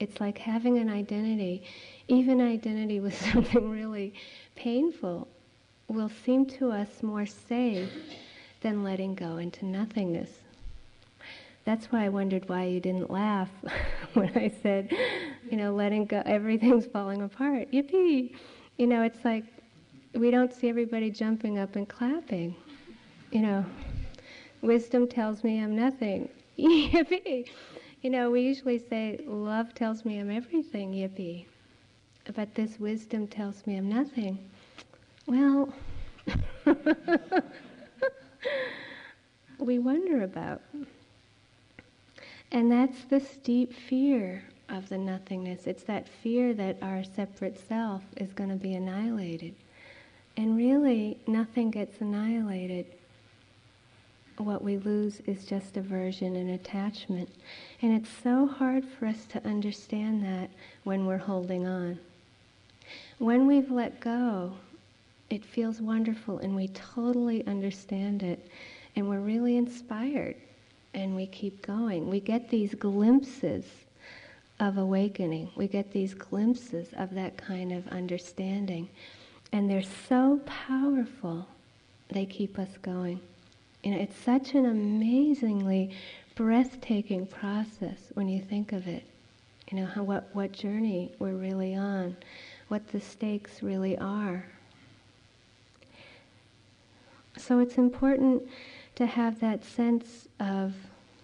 It's 0.00 0.20
like 0.20 0.36
having 0.36 0.76
an 0.76 0.90
identity, 0.90 1.62
even 2.08 2.42
identity 2.42 3.00
with 3.00 3.18
something 3.32 3.70
really 3.70 4.12
painful, 4.54 5.28
will 5.88 6.10
seem 6.26 6.44
to 6.44 6.70
us 6.72 7.02
more 7.02 7.24
safe 7.24 7.90
than 8.66 8.82
letting 8.82 9.14
go 9.14 9.36
into 9.36 9.64
nothingness. 9.64 10.40
That's 11.64 11.86
why 11.92 12.04
I 12.04 12.08
wondered 12.08 12.48
why 12.48 12.64
you 12.64 12.80
didn't 12.80 13.12
laugh 13.12 13.48
when 14.14 14.28
I 14.34 14.52
said, 14.60 14.90
you 15.48 15.56
know, 15.56 15.72
letting 15.72 16.04
go, 16.04 16.20
everything's 16.26 16.84
falling 16.84 17.22
apart. 17.22 17.70
Yippee! 17.70 18.34
You 18.76 18.88
know, 18.88 19.04
it's 19.04 19.24
like 19.24 19.44
we 20.14 20.32
don't 20.32 20.52
see 20.52 20.68
everybody 20.68 21.10
jumping 21.12 21.60
up 21.60 21.76
and 21.76 21.88
clapping. 21.88 22.56
You 23.30 23.42
know, 23.42 23.64
wisdom 24.62 25.06
tells 25.06 25.44
me 25.44 25.62
I'm 25.62 25.76
nothing. 25.76 26.28
Yippee! 26.58 27.48
You 28.02 28.10
know, 28.10 28.32
we 28.32 28.40
usually 28.40 28.80
say, 28.80 29.20
love 29.24 29.74
tells 29.74 30.04
me 30.04 30.18
I'm 30.18 30.30
everything, 30.32 30.92
yippee. 30.92 31.46
But 32.34 32.56
this 32.56 32.80
wisdom 32.80 33.28
tells 33.28 33.64
me 33.64 33.76
I'm 33.76 33.88
nothing. 33.88 34.40
Well, 35.28 35.72
we 39.58 39.78
wonder 39.78 40.22
about. 40.22 40.62
And 42.52 42.70
that's 42.70 43.04
this 43.04 43.36
deep 43.42 43.72
fear 43.72 44.44
of 44.68 44.88
the 44.88 44.98
nothingness. 44.98 45.66
It's 45.66 45.82
that 45.84 46.08
fear 46.08 46.54
that 46.54 46.76
our 46.82 47.04
separate 47.04 47.58
self 47.68 48.02
is 48.16 48.32
going 48.32 48.50
to 48.50 48.56
be 48.56 48.74
annihilated. 48.74 49.54
And 50.36 50.56
really, 50.56 51.18
nothing 51.26 51.70
gets 51.70 52.00
annihilated 52.00 52.86
what 54.38 54.62
we 54.62 54.76
lose 54.76 55.20
is 55.26 55.44
just 55.44 55.76
aversion 55.76 56.36
and 56.36 56.50
attachment. 56.50 57.30
And 57.82 57.92
it's 57.92 58.10
so 58.22 58.46
hard 58.46 58.84
for 58.84 59.06
us 59.06 59.24
to 59.26 59.44
understand 59.46 60.22
that 60.24 60.50
when 60.84 61.06
we're 61.06 61.16
holding 61.18 61.66
on. 61.66 61.98
When 63.18 63.46
we've 63.46 63.70
let 63.70 64.00
go, 64.00 64.54
it 65.30 65.44
feels 65.44 65.80
wonderful 65.80 66.38
and 66.38 66.54
we 66.54 66.68
totally 66.68 67.46
understand 67.46 68.22
it 68.22 68.48
and 68.94 69.08
we're 69.08 69.20
really 69.20 69.56
inspired 69.56 70.36
and 70.94 71.14
we 71.14 71.26
keep 71.26 71.64
going. 71.64 72.08
We 72.08 72.20
get 72.20 72.48
these 72.48 72.74
glimpses 72.74 73.64
of 74.58 74.78
awakening. 74.78 75.50
We 75.54 75.68
get 75.68 75.92
these 75.92 76.14
glimpses 76.14 76.88
of 76.96 77.14
that 77.14 77.36
kind 77.36 77.72
of 77.72 77.86
understanding. 77.88 78.88
And 79.52 79.70
they're 79.70 79.82
so 80.08 80.40
powerful, 80.46 81.46
they 82.08 82.24
keep 82.24 82.58
us 82.58 82.70
going. 82.80 83.20
You 83.84 83.92
know, 83.92 83.98
it's 83.98 84.16
such 84.16 84.54
an 84.54 84.66
amazingly 84.66 85.90
breathtaking 86.34 87.26
process 87.26 87.98
when 88.14 88.28
you 88.28 88.40
think 88.40 88.72
of 88.72 88.88
it. 88.88 89.04
You 89.70 89.78
know, 89.78 89.86
how, 89.86 90.02
what, 90.02 90.28
what 90.32 90.52
journey 90.52 91.12
we're 91.18 91.34
really 91.34 91.74
on, 91.74 92.16
what 92.68 92.88
the 92.88 93.00
stakes 93.00 93.62
really 93.62 93.98
are. 93.98 94.46
So 97.36 97.60
it's 97.60 97.78
important 97.78 98.42
to 98.96 99.06
have 99.06 99.40
that 99.40 99.64
sense 99.64 100.26
of 100.40 100.74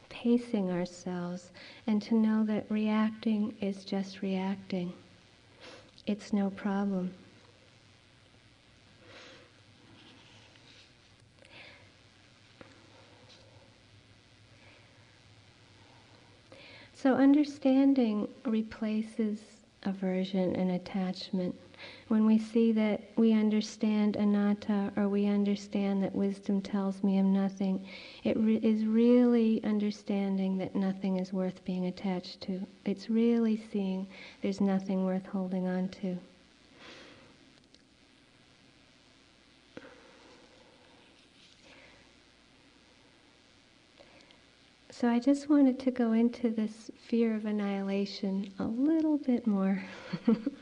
pacing 0.09 0.71
ourselves 0.71 1.51
and 1.87 2.01
to 2.03 2.15
know 2.15 2.45
that 2.45 2.67
reacting 2.69 3.55
is 3.61 3.85
just 3.85 4.23
reacting. 4.23 4.93
It's 6.07 6.33
no 6.33 6.51
problem. 6.51 7.15
So 16.95 17.15
understanding 17.15 18.29
replaces 18.45 19.41
aversion 19.83 20.55
and 20.55 20.71
attachment. 20.71 21.57
When 22.09 22.27
we 22.27 22.39
see 22.39 22.73
that 22.73 23.01
we 23.17 23.33
understand 23.33 24.17
anatta 24.17 24.93
or 24.97 25.09
we 25.09 25.27
understand 25.27 26.03
that 26.03 26.15
wisdom 26.15 26.61
tells 26.61 27.03
me 27.03 27.19
I'm 27.19 27.33
nothing, 27.33 27.87
it 28.23 28.37
re- 28.37 28.61
is 28.63 28.85
really 28.85 29.63
understanding 29.65 30.59
that 30.59 30.75
nothing 30.77 31.19
is 31.19 31.33
worth 31.33 31.65
being 31.65 31.87
attached 31.87 32.41
to. 32.43 32.67
It's 32.85 33.09
really 33.09 33.57
seeing 33.73 34.07
there's 34.43 34.61
nothing 34.61 35.05
worth 35.05 35.27
holding 35.27 35.67
on 35.67 35.89
to. 36.03 36.19
So 44.91 45.09
I 45.09 45.19
just 45.19 45.49
wanted 45.49 45.81
to 45.81 45.91
go 45.91 46.13
into 46.13 46.51
this 46.51 46.91
fear 46.97 47.35
of 47.35 47.45
annihilation 47.45 48.53
a 48.61 48.65
little 48.65 49.19
bit 49.19 49.49
more. 49.49 49.83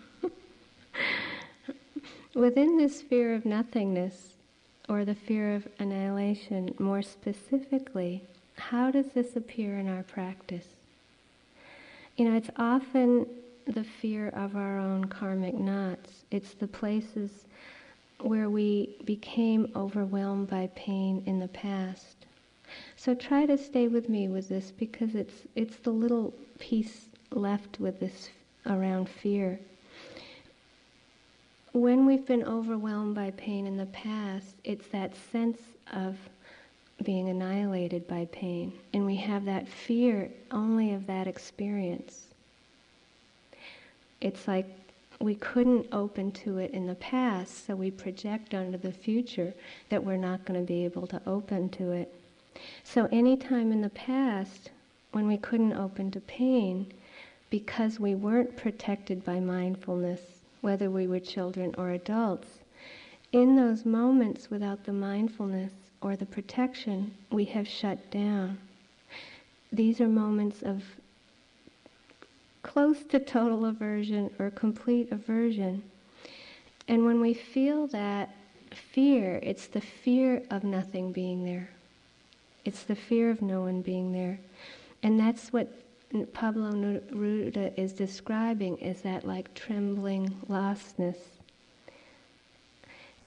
Within 2.35 2.77
this 2.77 3.03
fear 3.03 3.35
of 3.35 3.45
nothingness, 3.45 4.35
or 4.89 5.05
the 5.05 5.15
fear 5.15 5.55
of 5.55 5.69
annihilation 5.79 6.75
more 6.79 7.03
specifically, 7.03 8.23
how 8.57 8.91
does 8.91 9.07
this 9.15 9.37
appear 9.37 9.79
in 9.79 9.89
our 9.89 10.03
practice? 10.03 10.67
You 12.17 12.27
know, 12.29 12.37
it's 12.37 12.51
often 12.57 13.27
the 13.67 13.85
fear 13.85 14.29
of 14.29 14.57
our 14.57 14.79
own 14.79 15.07
karmic 15.07 15.55
knots. 15.55 16.25
It's 16.31 16.55
the 16.55 16.67
places 16.67 17.47
where 18.21 18.51
we 18.51 18.97
became 19.05 19.73
overwhelmed 19.75 20.49
by 20.49 20.69
pain 20.75 21.23
in 21.27 21.41
the 21.41 21.49
past 21.49 22.21
so 22.97 23.15
try 23.15 23.47
to 23.47 23.59
stay 23.59 23.89
with 23.89 24.09
me 24.09 24.29
with 24.29 24.49
this 24.49 24.71
because 24.71 25.15
it's 25.15 25.47
it's 25.57 25.77
the 25.77 25.91
little 25.91 26.33
piece 26.59 27.07
left 27.33 27.81
with 27.81 27.99
this 28.01 28.31
around 28.67 29.09
fear. 29.09 29.59
When 31.73 32.05
we've 32.05 32.27
been 32.27 32.43
overwhelmed 32.43 33.15
by 33.15 33.31
pain 33.31 33.65
in 33.65 33.77
the 33.77 33.87
past, 33.87 34.57
it's 34.65 34.89
that 34.89 35.13
sense 35.31 35.61
of 35.93 36.17
being 37.05 37.29
annihilated 37.29 38.09
by 38.09 38.27
pain, 38.33 38.73
and 38.93 39.07
we 39.07 39.17
have 39.17 39.45
that 39.45 39.69
fear 39.69 40.31
only 40.51 40.93
of 40.93 41.07
that 41.07 41.29
experience. 41.29 42.27
It's 44.21 44.49
like 44.49 44.67
we 45.21 45.37
couldn't 45.37 45.87
open 45.93 46.33
to 46.33 46.59
it 46.59 46.73
in 46.73 46.89
the 46.89 46.97
past, 46.97 47.67
so 47.67 47.77
we 47.77 47.93
project 47.93 48.53
onto 48.53 48.77
the 48.77 48.91
future 48.93 49.55
that 49.91 50.03
we're 50.03 50.17
not 50.17 50.45
going 50.45 50.59
to 50.59 50.67
be 50.67 50.85
able 50.85 51.07
to 51.07 51.23
open 51.25 51.69
to 51.71 51.93
it. 51.93 52.13
So, 52.83 53.09
any 53.13 53.37
time 53.37 53.71
in 53.71 53.81
the 53.81 53.91
past 53.91 54.71
when 55.13 55.29
we 55.29 55.37
couldn't 55.37 55.75
open 55.75 56.11
to 56.11 56.21
pain, 56.21 56.93
because 57.49 58.01
we 58.01 58.17
weren't 58.17 58.57
protected 58.57 59.25
by 59.25 59.39
mindfulness, 59.39 60.40
whether 60.61 60.91
we 60.91 61.07
were 61.07 61.21
children 61.21 61.75
or 61.79 61.91
adults, 61.91 62.49
in 63.33 63.57
those 63.57 63.85
moments 63.85 64.51
without 64.51 64.85
the 64.85 64.93
mindfulness 64.93 65.73
or 66.01 66.17
the 66.17 66.27
protection, 66.27 67.15
we 67.31 67.45
have 67.45 67.69
shut 67.69 68.11
down. 68.11 68.59
These 69.73 70.01
are 70.01 70.09
moments 70.09 70.63
of 70.63 70.83
close 72.63 73.03
to 73.05 73.21
total 73.21 73.65
aversion 73.65 74.31
or 74.39 74.51
complete 74.51 75.11
aversion. 75.13 75.83
And 76.89 77.05
when 77.05 77.21
we 77.21 77.35
feel 77.35 77.87
that 77.89 78.35
fear, 78.73 79.39
it's 79.43 79.67
the 79.67 79.81
fear 79.81 80.43
of 80.51 80.65
nothing 80.65 81.13
being 81.13 81.45
there. 81.45 81.71
It's 82.65 82.83
the 82.83 82.97
fear 82.97 83.31
of 83.31 83.43
no 83.43 83.63
one 83.63 83.81
being 83.81 84.13
there. 84.13 84.39
And 85.03 85.19
that's 85.19 85.53
what 85.53 85.73
Pablo 86.33 86.73
Neruda 86.73 87.73
is 87.79 87.93
describing 87.93 88.77
is 88.79 89.03
that 89.03 89.25
like 89.25 89.55
trembling 89.55 90.29
lostness. 90.49 91.19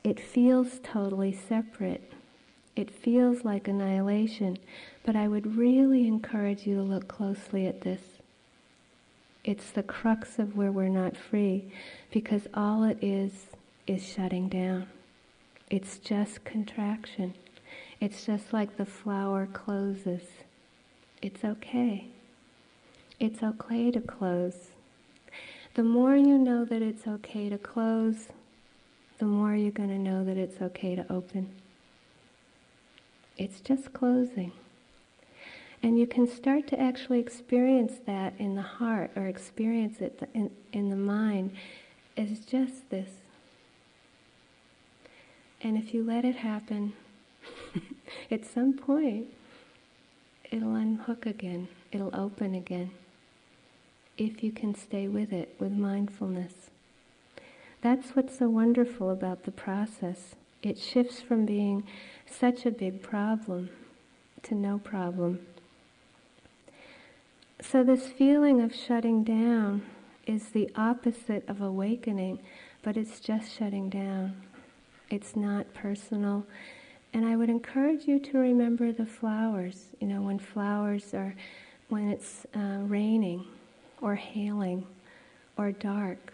It 0.04 0.20
feels 0.20 0.80
totally 0.84 1.32
separate. 1.32 2.12
It 2.76 2.92
feels 2.92 3.46
like 3.46 3.70
annihilation, 3.70 4.58
but 5.06 5.16
I 5.16 5.30
would 5.30 5.56
really 5.56 6.08
encourage 6.08 6.68
you 6.68 6.76
to 6.76 6.82
look 6.82 7.08
closely 7.08 7.68
at 7.68 7.82
this. 7.82 8.02
It's 9.46 9.72
the 9.72 9.84
crux 9.84 10.38
of 10.38 10.58
where 10.58 10.72
we're 10.72 10.90
not 10.90 11.16
free 11.16 11.72
because 12.12 12.48
all 12.54 12.84
it 12.84 12.98
is 13.02 13.48
is 13.88 14.06
shutting 14.06 14.50
down. 14.50 14.88
It's 15.70 16.00
just 16.00 16.44
contraction. 16.44 17.34
It's 18.02 18.26
just 18.26 18.52
like 18.52 18.76
the 18.76 18.86
flower 18.86 19.48
closes. 19.52 20.24
It's 21.22 21.46
okay. 21.46 22.13
It's 23.24 23.42
okay 23.42 23.90
to 23.90 24.02
close. 24.02 24.72
The 25.76 25.84
more 25.84 26.14
you 26.14 26.38
know 26.38 26.66
that 26.66 26.82
it's 26.82 27.08
okay 27.08 27.48
to 27.48 27.58
close, 27.58 28.28
the 29.18 29.26
more 29.26 29.56
you're 29.56 29.72
going 29.72 29.88
to 29.88 29.98
know 29.98 30.26
that 30.26 30.36
it's 30.36 30.62
okay 30.62 30.94
to 30.98 31.10
open. 31.10 31.48
It's 33.38 33.62
just 33.62 33.94
closing. 33.94 34.52
And 35.82 35.98
you 35.98 36.06
can 36.06 36.28
start 36.28 36.68
to 36.68 36.78
actually 36.78 37.22
experience 37.22 37.94
that 38.06 38.34
in 38.40 38.56
the 38.56 38.62
heart 38.62 39.12
or 39.16 39.28
experience 39.28 40.02
it 40.02 40.30
in, 40.34 40.52
in 40.74 40.90
the 40.90 40.98
mind 40.98 41.56
as 42.18 42.40
just 42.40 42.90
this. 42.90 43.12
And 45.62 45.78
if 45.78 45.94
you 45.94 46.04
let 46.04 46.26
it 46.26 46.36
happen, 46.36 46.92
at 48.30 48.46
some 48.46 48.74
point, 48.74 49.28
it'll 50.52 50.76
unhook 50.76 51.26
again, 51.26 51.70
it'll 51.94 52.14
open 52.14 52.54
again. 52.54 52.92
If 54.18 54.44
you 54.44 54.52
can 54.52 54.76
stay 54.76 55.08
with 55.08 55.34
it 55.34 55.56
with 55.60 55.72
mindfulness. 55.72 56.54
That's 57.82 58.16
what's 58.16 58.38
so 58.38 58.48
wonderful 58.48 59.10
about 59.10 59.44
the 59.44 59.52
process. 59.52 60.36
It 60.62 60.78
shifts 60.78 61.20
from 61.20 61.46
being 61.46 61.84
such 62.26 62.66
a 62.66 62.72
big 62.72 63.02
problem 63.02 63.70
to 64.44 64.56
no 64.56 64.78
problem. 64.78 65.46
So, 67.62 67.84
this 67.84 68.08
feeling 68.08 68.62
of 68.62 68.74
shutting 68.74 69.24
down 69.24 69.84
is 70.28 70.50
the 70.50 70.70
opposite 70.76 71.44
of 71.50 71.62
awakening, 71.62 72.40
but 72.84 72.96
it's 72.96 73.20
just 73.20 73.52
shutting 73.58 73.90
down. 73.90 74.42
It's 75.10 75.36
not 75.36 75.74
personal. 75.74 76.46
And 77.14 77.26
I 77.26 77.36
would 77.36 77.50
encourage 77.50 78.08
you 78.08 78.20
to 78.20 78.38
remember 78.38 78.92
the 78.92 79.06
flowers. 79.06 79.88
You 80.00 80.08
know, 80.08 80.22
when 80.22 80.40
flowers 80.40 81.14
are, 81.14 81.36
when 81.90 82.10
it's 82.10 82.46
uh, 82.56 82.80
raining 82.84 83.46
or 84.04 84.16
hailing 84.16 84.86
or 85.58 85.72
dark, 85.72 86.34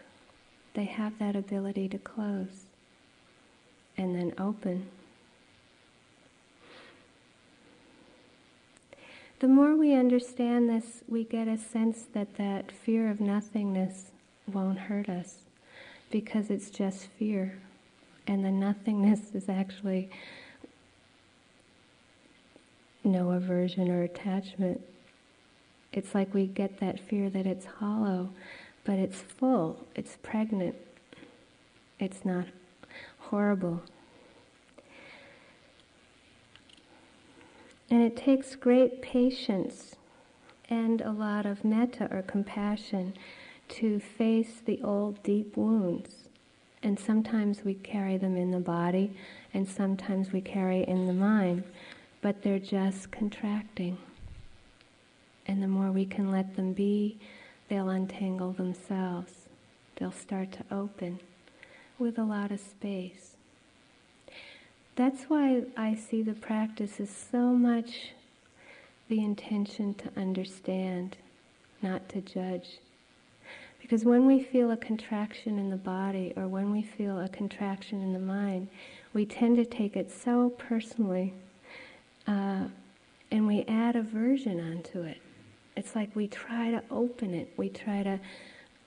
they 0.73 0.85
have 0.85 1.17
that 1.19 1.35
ability 1.35 1.87
to 1.87 1.99
close 1.99 2.65
and 3.95 4.15
then 4.15 4.33
open. 4.39 4.87
The 9.39 9.47
more 9.47 9.75
we 9.75 9.93
understand 9.93 10.67
this, 10.67 11.03
we 11.07 11.23
get 11.23 11.47
a 11.47 11.57
sense 11.57 12.05
that 12.13 12.35
that 12.37 12.71
fear 12.71 13.09
of 13.09 13.21
nothingness 13.21 14.11
won't 14.51 14.79
hurt 14.79 15.07
us 15.07 15.35
because 16.09 16.49
it's 16.49 16.71
just 16.71 17.05
fear. 17.19 17.59
And 18.27 18.43
the 18.43 18.51
nothingness 18.51 19.35
is 19.35 19.47
actually 19.47 20.09
no 23.03 23.31
aversion 23.31 23.89
or 23.91 24.03
attachment. 24.03 24.81
It's 25.91 26.13
like 26.13 26.33
we 26.33 26.45
get 26.45 26.79
that 26.79 26.99
fear 26.99 27.29
that 27.29 27.45
it's 27.45 27.65
hollow, 27.65 28.29
but 28.83 28.99
it's 28.99 29.21
full, 29.21 29.85
it's 29.95 30.17
pregnant, 30.21 30.75
it's 31.99 32.23
not 32.23 32.45
horrible. 33.17 33.81
And 37.89 38.03
it 38.03 38.15
takes 38.15 38.55
great 38.55 39.01
patience 39.01 39.95
and 40.69 41.01
a 41.01 41.11
lot 41.11 41.47
of 41.47 41.65
metta 41.65 42.07
or 42.11 42.21
compassion 42.21 43.15
to 43.69 43.99
face 43.99 44.61
the 44.63 44.79
old 44.83 45.21
deep 45.23 45.57
wounds. 45.57 46.29
And 46.83 46.99
sometimes 46.99 47.63
we 47.65 47.73
carry 47.73 48.17
them 48.17 48.37
in 48.37 48.51
the 48.51 48.59
body, 48.59 49.13
and 49.53 49.67
sometimes 49.67 50.31
we 50.31 50.39
carry 50.41 50.83
in 50.83 51.07
the 51.07 51.13
mind, 51.13 51.63
but 52.21 52.41
they're 52.41 52.59
just 52.59 53.11
contracting. 53.11 53.97
And 55.49 55.63
the 55.63 55.67
more 55.67 55.91
we 55.91 56.05
can 56.05 56.29
let 56.29 56.55
them 56.55 56.73
be, 56.73 57.17
they'll 57.69 57.89
untangle 57.89 58.51
themselves. 58.51 59.33
They'll 59.95 60.11
start 60.11 60.51
to 60.51 60.63
open 60.69 61.21
with 61.97 62.19
a 62.19 62.23
lot 62.23 62.51
of 62.51 62.59
space. 62.59 63.31
That's 64.95 65.23
why 65.23 65.63
I 65.75 65.95
see 65.95 66.21
the 66.21 66.35
practice 66.35 66.99
as 66.99 67.09
so 67.09 67.47
much 67.53 68.11
the 69.07 69.23
intention 69.23 69.95
to 69.95 70.11
understand, 70.15 71.17
not 71.81 72.07
to 72.09 72.21
judge. 72.21 72.77
Because 73.81 74.05
when 74.05 74.27
we 74.27 74.43
feel 74.43 74.69
a 74.69 74.77
contraction 74.77 75.57
in 75.57 75.71
the 75.71 75.77
body 75.77 76.31
or 76.37 76.47
when 76.47 76.71
we 76.71 76.83
feel 76.83 77.19
a 77.19 77.27
contraction 77.27 78.03
in 78.03 78.13
the 78.13 78.19
mind, 78.19 78.67
we 79.13 79.25
tend 79.25 79.57
to 79.57 79.65
take 79.65 79.95
it 79.95 80.11
so 80.11 80.51
personally 80.51 81.33
uh, 82.27 82.65
and 83.31 83.47
we 83.47 83.63
add 83.67 83.95
aversion 83.95 84.59
onto 84.59 85.01
it. 85.01 85.19
It's 85.79 85.95
like 85.95 86.13
we 86.13 86.27
try 86.27 86.71
to 86.71 86.83
open 86.91 87.33
it, 87.33 87.53
we 87.55 87.69
try 87.69 88.03
to 88.03 88.19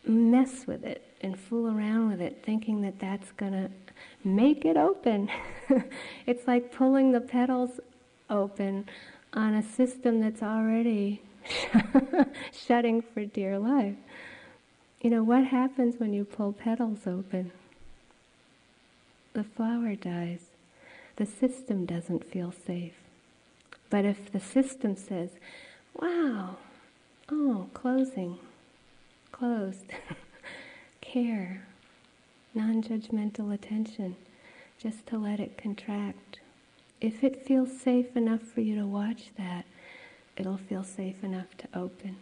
mess 0.05 0.67
with 0.67 0.85
it 0.85 1.03
and 1.23 1.41
fool 1.41 1.67
around 1.67 2.11
with 2.11 2.21
it, 2.21 2.43
thinking 2.45 2.83
that 2.83 2.99
that's 2.99 3.33
going 3.33 3.53
to 3.53 3.71
make 4.23 4.67
it 4.67 4.77
open. 4.77 5.31
it's 6.27 6.47
like 6.47 6.71
pulling 6.71 7.13
the 7.13 7.21
petals 7.23 7.81
open 8.29 8.91
on 9.33 9.55
a 9.55 9.63
system 9.63 10.21
that's 10.21 10.43
already 10.43 11.23
shutting 12.53 13.01
for 13.01 13.25
dear 13.25 13.59
life. 13.59 13.97
You 15.01 15.09
know, 15.09 15.23
what 15.23 15.45
happens 15.45 15.99
when 15.99 16.13
you 16.13 16.27
pull 16.27 16.53
petals 16.53 17.07
open? 17.07 17.53
The 19.33 19.45
flower 19.45 19.95
dies. 19.95 20.41
The 21.17 21.25
system 21.25 21.87
doesn't 21.87 22.31
feel 22.31 22.53
safe. 22.53 22.93
But 23.89 24.05
if 24.05 24.31
the 24.31 24.41
system 24.41 24.95
says, 24.95 25.31
wow, 25.95 26.57
oh, 27.33 27.67
closing, 27.73 28.39
closed, 29.33 29.87
care, 31.01 31.65
non 32.55 32.83
judgmental 32.83 33.53
attention, 33.53 34.17
just 34.79 35.07
to 35.07 35.19
let 35.19 35.41
it 35.41 35.57
contract. 35.57 36.41
If 37.01 37.25
it 37.25 37.45
feels 37.45 37.81
safe 37.81 38.17
enough 38.17 38.43
for 38.43 38.61
you 38.61 38.77
to 38.77 38.87
watch 38.87 39.31
that, 39.37 39.65
it'll 40.37 40.59
feel 40.59 40.85
safe 40.85 41.25
enough 41.25 41.57
to 41.59 41.69
open. 41.75 42.17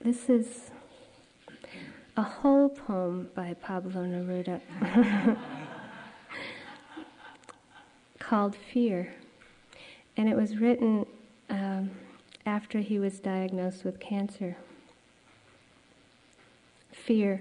This 0.00 0.30
is 0.30 0.70
a 2.16 2.22
whole 2.22 2.68
poem 2.68 3.28
by 3.34 3.54
Pablo 3.54 4.04
Neruda 4.04 4.60
called 8.28 8.54
Fear. 8.54 9.14
And 10.18 10.28
it 10.28 10.36
was 10.36 10.58
written 10.58 11.06
um, 11.48 11.90
after 12.44 12.80
he 12.80 12.98
was 12.98 13.20
diagnosed 13.20 13.84
with 13.84 13.98
cancer. 14.00 14.56
Fear. 16.92 17.40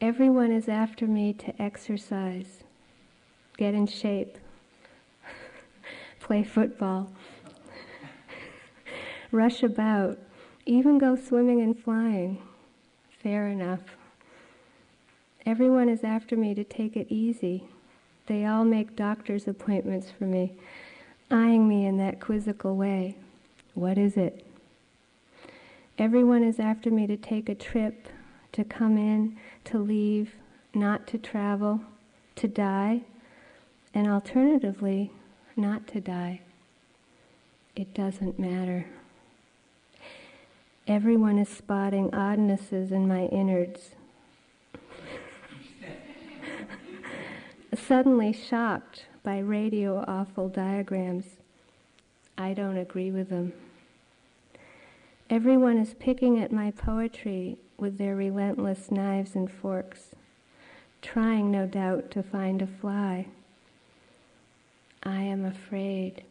Everyone 0.00 0.52
is 0.52 0.68
after 0.68 1.08
me 1.08 1.32
to 1.32 1.60
exercise, 1.60 2.62
get 3.56 3.74
in 3.74 3.88
shape, 3.88 4.38
play 6.20 6.44
football, 6.44 7.10
rush 9.32 9.64
about, 9.64 10.18
even 10.66 10.98
go 10.98 11.16
swimming 11.16 11.60
and 11.60 11.76
flying. 11.76 12.40
Fair 13.24 13.48
enough. 13.48 13.96
Everyone 15.44 15.88
is 15.88 16.04
after 16.04 16.36
me 16.36 16.54
to 16.54 16.62
take 16.62 16.96
it 16.96 17.08
easy. 17.10 17.64
They 18.28 18.44
all 18.44 18.64
make 18.64 18.94
doctor's 18.94 19.48
appointments 19.48 20.10
for 20.10 20.24
me, 20.24 20.52
eyeing 21.30 21.66
me 21.66 21.86
in 21.86 21.96
that 21.96 22.20
quizzical 22.20 22.76
way. 22.76 23.16
What 23.72 23.96
is 23.96 24.18
it? 24.18 24.44
Everyone 25.96 26.44
is 26.44 26.60
after 26.60 26.90
me 26.90 27.06
to 27.06 27.16
take 27.16 27.48
a 27.48 27.54
trip, 27.54 28.06
to 28.52 28.64
come 28.64 28.98
in, 28.98 29.38
to 29.64 29.78
leave, 29.78 30.34
not 30.74 31.06
to 31.08 31.16
travel, 31.16 31.80
to 32.36 32.46
die, 32.46 33.00
and 33.94 34.06
alternatively, 34.06 35.10
not 35.56 35.86
to 35.88 36.00
die. 36.00 36.42
It 37.74 37.94
doesn't 37.94 38.38
matter. 38.38 38.84
Everyone 40.86 41.38
is 41.38 41.48
spotting 41.48 42.14
oddnesses 42.14 42.92
in 42.92 43.08
my 43.08 43.24
innards. 43.26 43.94
Suddenly 47.88 48.34
shocked 48.34 49.06
by 49.22 49.38
radio 49.38 50.04
awful 50.06 50.50
diagrams. 50.50 51.38
I 52.36 52.52
don't 52.52 52.76
agree 52.76 53.10
with 53.10 53.30
them. 53.30 53.54
Everyone 55.30 55.78
is 55.78 55.94
picking 55.94 56.38
at 56.38 56.52
my 56.52 56.70
poetry 56.70 57.56
with 57.78 57.96
their 57.96 58.14
relentless 58.14 58.90
knives 58.90 59.34
and 59.34 59.50
forks, 59.50 60.14
trying, 61.00 61.50
no 61.50 61.64
doubt, 61.64 62.10
to 62.10 62.22
find 62.22 62.60
a 62.60 62.66
fly. 62.66 63.28
I 65.02 65.22
am 65.22 65.46
afraid. 65.46 66.24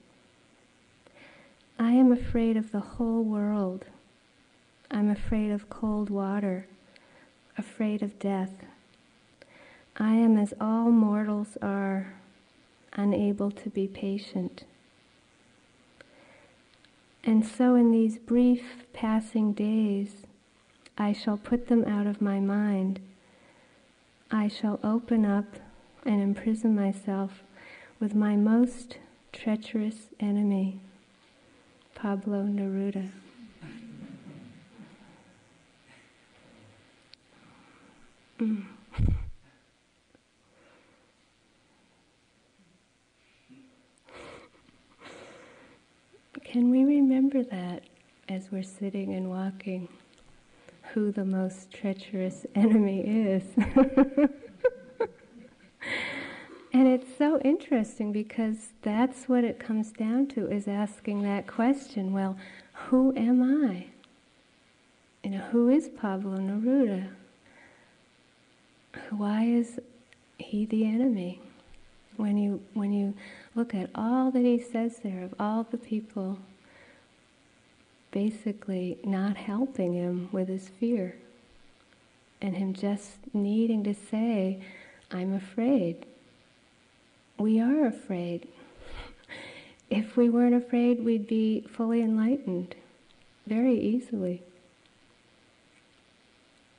I 1.79 1.93
am 1.93 2.11
afraid 2.11 2.55
of 2.55 2.71
the 2.71 2.81
whole 2.81 3.23
world. 3.23 3.85
I'm 4.91 5.09
afraid 5.09 5.49
of 5.49 5.71
cold 5.71 6.11
water, 6.11 6.67
afraid 7.57 8.03
of 8.03 8.19
death. 8.19 8.51
I 9.97 10.13
am 10.13 10.37
as 10.37 10.53
all 10.61 10.91
mortals 10.91 11.57
are, 11.61 12.13
unable 12.93 13.51
to 13.51 13.69
be 13.69 13.87
patient. 13.87 14.63
And 17.23 17.45
so, 17.45 17.75
in 17.75 17.91
these 17.91 18.17
brief 18.17 18.85
passing 18.93 19.53
days, 19.53 20.23
I 20.97 21.13
shall 21.13 21.37
put 21.37 21.67
them 21.67 21.83
out 21.85 22.07
of 22.07 22.21
my 22.21 22.39
mind. 22.39 22.99
I 24.31 24.47
shall 24.47 24.79
open 24.83 25.25
up 25.25 25.57
and 26.05 26.21
imprison 26.21 26.75
myself 26.75 27.43
with 27.99 28.13
my 28.15 28.35
most 28.35 28.97
treacherous 29.33 30.09
enemy, 30.19 30.79
Pablo 31.95 32.43
Neruda. 32.43 33.09
Mm. 38.39 38.65
Can 46.43 46.69
we 46.71 46.85
remember 47.27 47.49
that 47.49 47.83
as 48.29 48.51
we're 48.51 48.63
sitting 48.63 49.13
and 49.13 49.29
walking? 49.29 49.89
Who 50.93 51.11
the 51.11 51.25
most 51.25 51.71
treacherous 51.73 52.45
enemy 52.55 53.01
is. 53.01 53.43
and 56.71 56.87
it's 56.87 57.17
so 57.17 57.39
interesting 57.39 58.13
because 58.13 58.69
that's 58.81 59.27
what 59.27 59.43
it 59.43 59.59
comes 59.59 59.91
down 59.91 60.27
to 60.27 60.49
is 60.49 60.67
asking 60.69 61.23
that 61.23 61.47
question 61.47 62.13
well, 62.13 62.37
who 62.73 63.13
am 63.17 63.43
I? 63.43 63.87
You 65.23 65.31
know, 65.31 65.43
who 65.51 65.69
is 65.69 65.89
Pablo 65.89 66.37
Neruda? 66.37 67.09
Why 69.09 69.43
is 69.43 69.79
he 70.37 70.65
the 70.65 70.85
enemy? 70.85 71.41
When 72.15 72.37
you, 72.37 72.61
when 72.73 72.93
you 72.93 73.13
look 73.53 73.75
at 73.75 73.89
all 73.93 74.31
that 74.31 74.43
he 74.43 74.59
says 74.59 74.99
there 75.03 75.23
of 75.23 75.35
all 75.39 75.63
the 75.69 75.77
people 75.77 76.39
basically 78.11 78.97
not 79.03 79.37
helping 79.37 79.93
him 79.93 80.29
with 80.31 80.47
his 80.47 80.69
fear 80.69 81.15
and 82.41 82.55
him 82.55 82.73
just 82.73 83.17
needing 83.33 83.83
to 83.83 83.93
say, 83.93 84.59
I'm 85.11 85.33
afraid. 85.33 86.05
We 87.37 87.59
are 87.59 87.85
afraid. 87.85 88.47
if 89.89 90.17
we 90.17 90.29
weren't 90.29 90.55
afraid, 90.55 91.03
we'd 91.03 91.27
be 91.27 91.61
fully 91.61 92.01
enlightened 92.01 92.75
very 93.45 93.79
easily. 93.79 94.43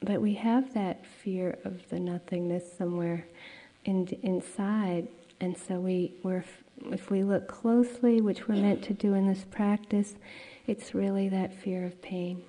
But 0.00 0.20
we 0.20 0.34
have 0.34 0.74
that 0.74 1.04
fear 1.06 1.58
of 1.64 1.88
the 1.88 1.98
nothingness 1.98 2.64
somewhere 2.76 3.26
in, 3.84 4.06
inside, 4.22 5.08
and 5.40 5.56
so 5.56 5.80
we, 5.80 6.12
we're, 6.22 6.44
if 6.90 7.10
we 7.10 7.24
look 7.24 7.48
closely, 7.48 8.20
which 8.20 8.46
we're 8.46 8.56
meant 8.56 8.82
to 8.84 8.92
do 8.92 9.14
in 9.14 9.26
this 9.26 9.44
practice, 9.50 10.14
it's 10.68 10.94
really 10.94 11.30
that 11.30 11.54
fear 11.54 11.86
of 11.86 12.00
pain. 12.02 12.42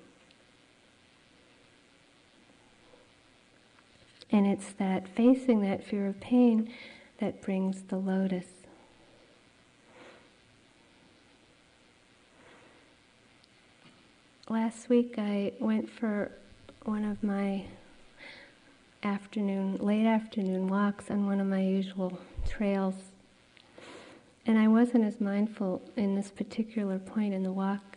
And 4.30 4.46
it's 4.46 4.72
that 4.74 5.08
facing 5.08 5.62
that 5.62 5.82
fear 5.82 6.06
of 6.06 6.20
pain 6.20 6.70
that 7.18 7.40
brings 7.40 7.82
the 7.82 7.96
lotus. 7.96 8.44
Last 14.50 14.90
week 14.90 15.14
I 15.16 15.52
went 15.58 15.88
for 15.88 16.30
one 16.84 17.04
of 17.04 17.22
my 17.22 17.64
afternoon, 19.02 19.78
late 19.78 20.06
afternoon 20.06 20.68
walks 20.68 21.10
on 21.10 21.26
one 21.26 21.40
of 21.40 21.46
my 21.46 21.62
usual 21.62 22.18
trails. 22.46 22.96
And 24.44 24.58
I 24.58 24.68
wasn't 24.68 25.04
as 25.04 25.20
mindful 25.20 25.80
in 25.96 26.16
this 26.16 26.30
particular 26.30 26.98
point 26.98 27.32
in 27.32 27.42
the 27.42 27.52
walk 27.52 27.89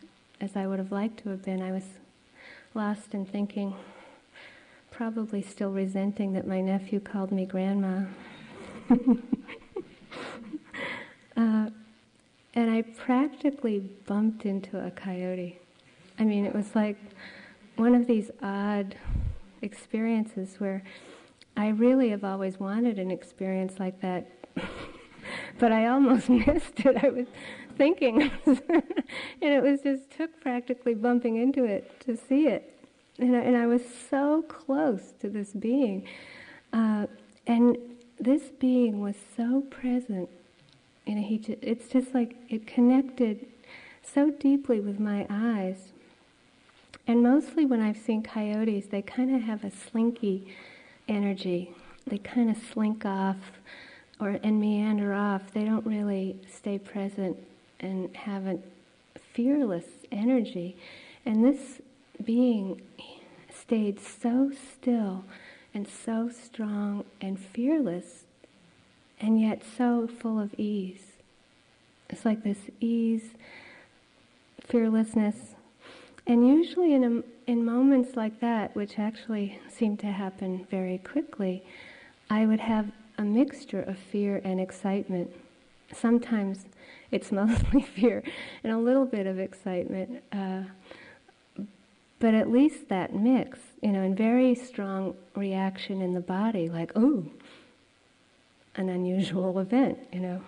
as 0.44 0.58
I 0.58 0.68
would 0.68 0.78
have 0.78 0.92
liked 0.92 1.24
to 1.24 1.30
have 1.30 1.42
been. 1.42 1.62
I 1.62 1.72
was 1.72 1.86
lost 2.74 3.14
in 3.14 3.26
thinking, 3.26 3.74
probably 4.92 5.42
still 5.42 5.72
resenting 5.72 6.34
that 6.34 6.46
my 6.46 6.60
nephew 6.60 7.00
called 7.00 7.32
me 7.32 7.46
grandma. 7.46 8.02
uh, 8.92 8.98
and 11.38 11.72
I 12.56 12.82
practically 12.82 13.80
bumped 14.06 14.46
into 14.46 14.86
a 14.86 14.92
coyote. 14.92 15.60
I 16.20 16.26
mean, 16.26 16.46
it 16.46 16.54
was 16.54 16.76
like 16.76 16.98
one 17.78 17.96
of 17.96 18.06
these 18.06 18.30
odd 18.42 18.96
experiences 19.62 20.56
where 20.60 20.84
I 21.56 21.70
really 21.70 22.10
have 22.10 22.26
always 22.26 22.60
wanted 22.60 23.00
an 23.00 23.12
experience 23.12 23.80
like 23.80 24.02
that, 24.02 24.30
but 25.58 25.72
I 25.72 25.88
almost 25.88 26.28
missed 26.48 26.82
it. 26.82 27.02
I 27.02 27.08
was 27.08 27.28
thinking, 27.78 28.32
and 28.46 28.62
it 29.42 29.64
was 29.64 29.82
just 29.82 30.12
took 30.12 30.40
practically 30.42 30.94
bumping 30.94 31.38
into 31.38 31.64
it 31.64 32.00
to 32.02 32.18
see 32.18 32.48
it, 32.48 32.74
and 33.20 33.36
I, 33.36 33.40
and 33.40 33.58
I 33.58 33.66
was 33.66 33.82
so 34.10 34.44
close 34.44 35.14
to 35.22 35.30
this 35.30 35.52
being, 35.52 36.08
uh, 36.72 37.08
and 37.48 37.78
this 38.20 38.44
being 38.60 39.02
was 39.02 39.16
so 39.36 39.62
present. 39.70 40.30
You 41.06 41.16
know, 41.16 41.22
he. 41.22 41.38
Just, 41.38 41.60
it's 41.62 41.88
just 41.90 42.14
like 42.14 42.38
it 42.50 42.66
connected 42.66 43.46
so 44.02 44.32
deeply 44.32 44.80
with 44.80 45.00
my 45.00 45.26
eyes 45.30 45.94
and 47.06 47.22
mostly 47.22 47.66
when 47.66 47.82
I've 47.82 47.98
seen 47.98 48.24
coyotes, 48.24 48.88
they 48.88 49.02
kind 49.02 49.36
of 49.36 49.42
have 49.42 49.64
a 49.64 49.72
slinky 49.72 50.56
energy. 51.08 51.74
They 52.08 52.18
kind 52.18 52.50
of 52.50 52.58
slink 52.58 53.06
off 53.06 53.38
or 54.20 54.40
and 54.42 54.60
meander 54.60 55.14
off. 55.14 55.52
They 55.54 55.66
don't 55.66 55.86
really 55.86 56.40
stay 56.50 56.78
present 56.78 57.38
and 57.84 58.16
have 58.16 58.48
a 58.48 58.60
fearless 59.34 59.86
energy. 60.12 60.76
And 61.26 61.46
this 61.46 61.82
being 62.24 62.82
stayed 63.54 64.00
so 64.00 64.52
still 64.52 65.24
and 65.74 65.88
so 65.88 66.30
strong 66.30 67.06
and 67.22 67.40
fearless 67.40 68.24
and 69.20 69.40
yet 69.40 69.62
so 69.78 70.08
full 70.08 70.40
of 70.40 70.54
ease. 70.58 71.14
It's 72.10 72.26
like 72.26 72.44
this 72.44 72.58
ease, 72.80 73.32
fearlessness, 74.62 75.56
and 76.26 76.48
usually, 76.48 76.94
in, 76.94 77.04
a, 77.04 77.52
in 77.52 77.66
moments 77.66 78.16
like 78.16 78.40
that, 78.40 78.76
which 78.76 78.98
actually 78.98 79.60
seem 79.70 79.98
to 79.98 80.08
happen 80.08 80.66
very 80.72 81.00
quickly, 81.00 81.64
I 82.30 82.46
would 82.46 82.62
have 82.62 82.92
a 83.18 83.24
mixture 83.24 83.82
of 83.82 83.98
fear 83.98 84.40
and 84.44 84.60
excitement. 84.60 85.32
Sometimes 85.92 86.66
it's 87.14 87.32
mostly 87.32 87.82
fear 87.96 88.24
and 88.64 88.74
a 88.74 88.78
little 88.78 89.06
bit 89.06 89.28
of 89.28 89.40
excitement, 89.40 90.24
uh, 90.32 90.64
but 92.20 92.34
at 92.34 92.50
least 92.50 92.90
that 92.90 93.14
mix, 93.14 93.60
you 93.82 93.92
know, 93.92 94.02
and 94.02 94.18
very 94.18 94.56
strong 94.56 95.16
reaction 95.36 96.02
in 96.02 96.14
the 96.14 96.22
body, 96.22 96.70
like, 96.70 96.96
ooh, 96.98 97.30
an 98.76 98.90
unusual 98.90 99.60
event, 99.60 100.00
you 100.12 100.20
know, 100.20 100.42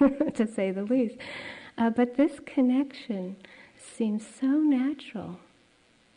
to 0.34 0.46
say 0.46 0.70
the 0.70 0.82
least. 0.82 1.16
Uh, 1.78 1.88
but 1.88 2.16
this 2.16 2.40
connection 2.44 3.36
seems 3.78 4.24
so 4.26 4.46
natural. 4.46 5.38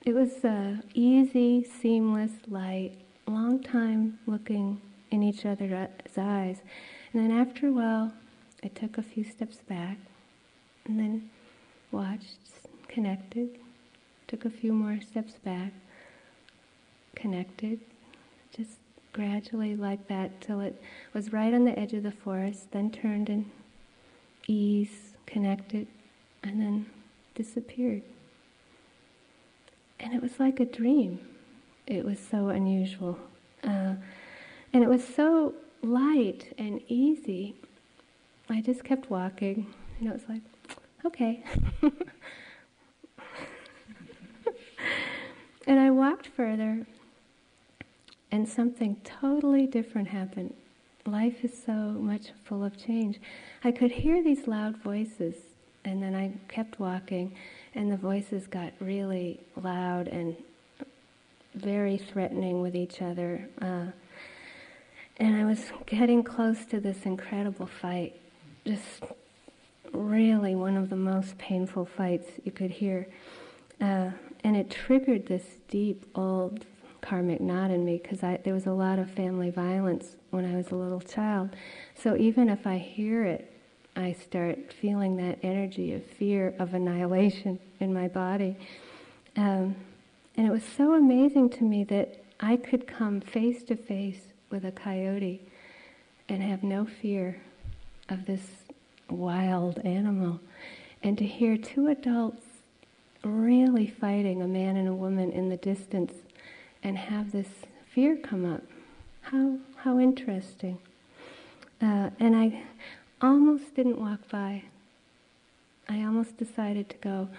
It 0.05 0.13
was 0.13 0.43
uh, 0.43 0.77
easy, 0.93 1.63
seamless, 1.63 2.31
light, 2.49 2.97
long 3.25 3.63
time 3.63 4.19
looking 4.25 4.81
in 5.11 5.23
each 5.23 5.45
other's 5.45 6.17
eyes. 6.17 6.61
And 7.13 7.21
then 7.23 7.31
after 7.31 7.67
a 7.67 7.71
while, 7.71 8.11
I 8.63 8.67
took 8.69 8.97
a 8.97 9.03
few 9.03 9.23
steps 9.23 9.57
back 9.57 9.97
and 10.85 10.99
then 10.99 11.29
watched, 11.91 12.37
connected, 12.87 13.49
took 14.27 14.45
a 14.45 14.49
few 14.49 14.73
more 14.73 14.99
steps 15.01 15.33
back, 15.33 15.73
connected, 17.15 17.79
just 18.55 18.77
gradually 19.11 19.75
like 19.75 20.07
that 20.07 20.41
till 20.41 20.59
it 20.59 20.81
was 21.13 21.31
right 21.31 21.53
on 21.53 21.65
the 21.65 21.77
edge 21.77 21.93
of 21.93 22.03
the 22.03 22.11
forest, 22.11 22.71
then 22.71 22.89
turned 22.89 23.29
and 23.29 23.49
ease, 24.47 25.13
connected, 25.25 25.87
and 26.43 26.59
then 26.59 26.85
disappeared. 27.35 28.01
And 29.99 30.13
it 30.13 30.21
was 30.21 30.39
like 30.39 30.59
a 30.59 30.65
dream. 30.65 31.19
It 31.87 32.03
was 32.03 32.19
so 32.19 32.49
unusual. 32.49 33.19
Uh, 33.63 33.95
and 34.73 34.83
it 34.83 34.89
was 34.89 35.05
so 35.05 35.53
light 35.81 36.53
and 36.57 36.81
easy. 36.87 37.55
I 38.53 38.61
just 38.61 38.83
kept 38.83 39.09
walking, 39.09 39.65
and 39.97 40.07
it 40.07 40.13
was 40.13 40.21
like, 40.29 40.43
okay. 41.03 41.43
and 45.65 45.79
I 45.79 45.89
walked 45.89 46.27
further, 46.27 46.85
and 48.31 48.47
something 48.47 48.97
totally 49.03 49.65
different 49.65 50.09
happened. 50.09 50.53
Life 51.07 51.43
is 51.43 51.63
so 51.65 51.73
much 51.73 52.27
full 52.43 52.63
of 52.63 52.77
change. 52.77 53.19
I 53.63 53.71
could 53.71 53.89
hear 53.89 54.23
these 54.23 54.47
loud 54.47 54.77
voices, 54.77 55.35
and 55.83 56.03
then 56.03 56.13
I 56.13 56.33
kept 56.47 56.79
walking, 56.79 57.35
and 57.73 57.91
the 57.91 57.97
voices 57.97 58.45
got 58.45 58.71
really 58.79 59.39
loud 59.55 60.07
and 60.07 60.35
very 61.55 61.97
threatening 61.97 62.61
with 62.61 62.75
each 62.75 63.01
other. 63.01 63.49
Uh, 63.59 63.87
and 65.17 65.35
I 65.35 65.43
was 65.43 65.71
getting 65.87 66.21
close 66.21 66.65
to 66.65 66.79
this 66.79 67.03
incredible 67.03 67.65
fight, 67.65 68.15
just 68.65 69.03
really 69.91 70.55
one 70.55 70.77
of 70.77 70.89
the 70.89 70.95
most 70.95 71.37
painful 71.37 71.85
fights 71.85 72.27
you 72.43 72.51
could 72.51 72.71
hear. 72.71 73.07
Uh, 73.81 74.11
and 74.43 74.55
it 74.55 74.69
triggered 74.69 75.27
this 75.27 75.43
deep, 75.67 76.05
old 76.15 76.65
karmic 77.01 77.41
knot 77.41 77.69
in 77.69 77.83
me 77.83 77.99
because 78.01 78.19
there 78.19 78.53
was 78.53 78.65
a 78.65 78.71
lot 78.71 78.97
of 78.97 79.09
family 79.11 79.49
violence 79.49 80.15
when 80.31 80.45
I 80.45 80.55
was 80.55 80.71
a 80.71 80.75
little 80.75 81.01
child. 81.01 81.49
So 81.95 82.15
even 82.15 82.49
if 82.49 82.65
I 82.65 82.77
hear 82.77 83.23
it, 83.25 83.51
I 83.95 84.13
start 84.13 84.73
feeling 84.73 85.17
that 85.17 85.37
energy 85.43 85.93
of 85.93 86.03
fear 86.03 86.55
of 86.57 86.73
annihilation 86.73 87.59
in 87.79 87.93
my 87.93 88.07
body. 88.07 88.55
Um, 89.35 89.75
and 90.35 90.47
it 90.47 90.51
was 90.51 90.63
so 90.63 90.93
amazing 90.93 91.49
to 91.51 91.63
me 91.63 91.83
that 91.85 92.23
I 92.39 92.55
could 92.55 92.87
come 92.87 93.21
face 93.21 93.63
to 93.63 93.75
face 93.75 94.21
with 94.49 94.65
a 94.65 94.71
coyote 94.71 95.41
and 96.27 96.41
have 96.41 96.63
no 96.63 96.85
fear 96.85 97.41
of 98.09 98.25
this 98.25 98.41
wild 99.09 99.79
animal. 99.79 100.39
And 101.01 101.17
to 101.17 101.25
hear 101.25 101.57
two 101.57 101.87
adults 101.87 102.45
really 103.23 103.87
fighting, 103.87 104.41
a 104.41 104.47
man 104.47 104.75
and 104.75 104.87
a 104.87 104.93
woman 104.93 105.31
in 105.31 105.49
the 105.49 105.57
distance, 105.57 106.13
and 106.83 106.97
have 106.97 107.31
this 107.31 107.47
fear 107.93 108.17
come 108.17 108.45
up. 108.45 108.63
How, 109.21 109.57
how 109.77 109.99
interesting. 109.99 110.77
Uh, 111.81 112.09
and 112.19 112.35
I 112.35 112.63
almost 113.21 113.75
didn't 113.75 113.99
walk 113.99 114.29
by. 114.29 114.63
I 115.87 116.03
almost 116.03 116.37
decided 116.37 116.89
to 116.89 116.97
go 116.97 117.29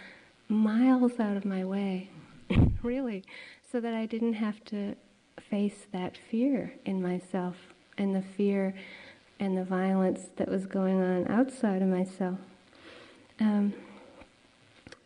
miles 0.49 1.19
out 1.19 1.37
of 1.37 1.45
my 1.45 1.65
way, 1.65 2.11
really, 2.83 3.25
so 3.71 3.81
that 3.81 3.95
I 3.95 4.07
didn't 4.07 4.35
have 4.35 4.65
to 4.67 4.97
face 5.51 5.87
that 5.93 6.17
fear 6.17 6.73
in 6.85 7.03
myself 7.03 7.57
and 7.99 8.15
the 8.15 8.23
fear 8.23 8.75
and 9.41 9.57
the 9.57 9.65
violence 9.65 10.27
that 10.37 10.49
was 10.49 10.67
going 10.67 11.01
on 11.01 11.27
outside 11.29 11.83
of 11.83 11.89
myself. 11.89 12.39
Um, 13.41 13.75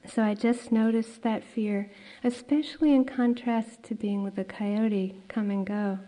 so 0.06 0.22
I 0.22 0.34
just 0.34 0.72
noticed 0.72 1.22
that 1.22 1.44
fear, 1.44 1.90
especially 2.24 2.94
in 2.94 3.04
contrast 3.04 3.82
to 3.84 3.94
being 3.94 4.22
with 4.22 4.36
the 4.36 4.44
coyote 4.44 5.14
come 5.28 5.50
and 5.50 5.66
go. 5.66 5.98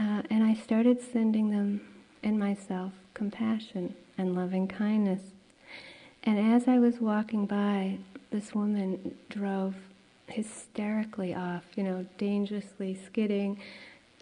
Uh, 0.00 0.22
and 0.30 0.42
I 0.42 0.54
started 0.54 1.00
sending 1.00 1.50
them 1.50 1.80
and 2.22 2.38
myself 2.38 2.92
compassion 3.14 3.94
and 4.18 4.34
loving 4.34 4.66
kindness. 4.66 5.20
And 6.24 6.38
as 6.38 6.66
I 6.66 6.78
was 6.78 7.00
walking 7.00 7.46
by, 7.46 7.98
this 8.30 8.54
woman 8.54 9.14
drove 9.28 9.76
hysterically 10.26 11.34
off, 11.34 11.64
you 11.76 11.84
know, 11.84 12.06
dangerously 12.18 12.98
skidding, 13.06 13.60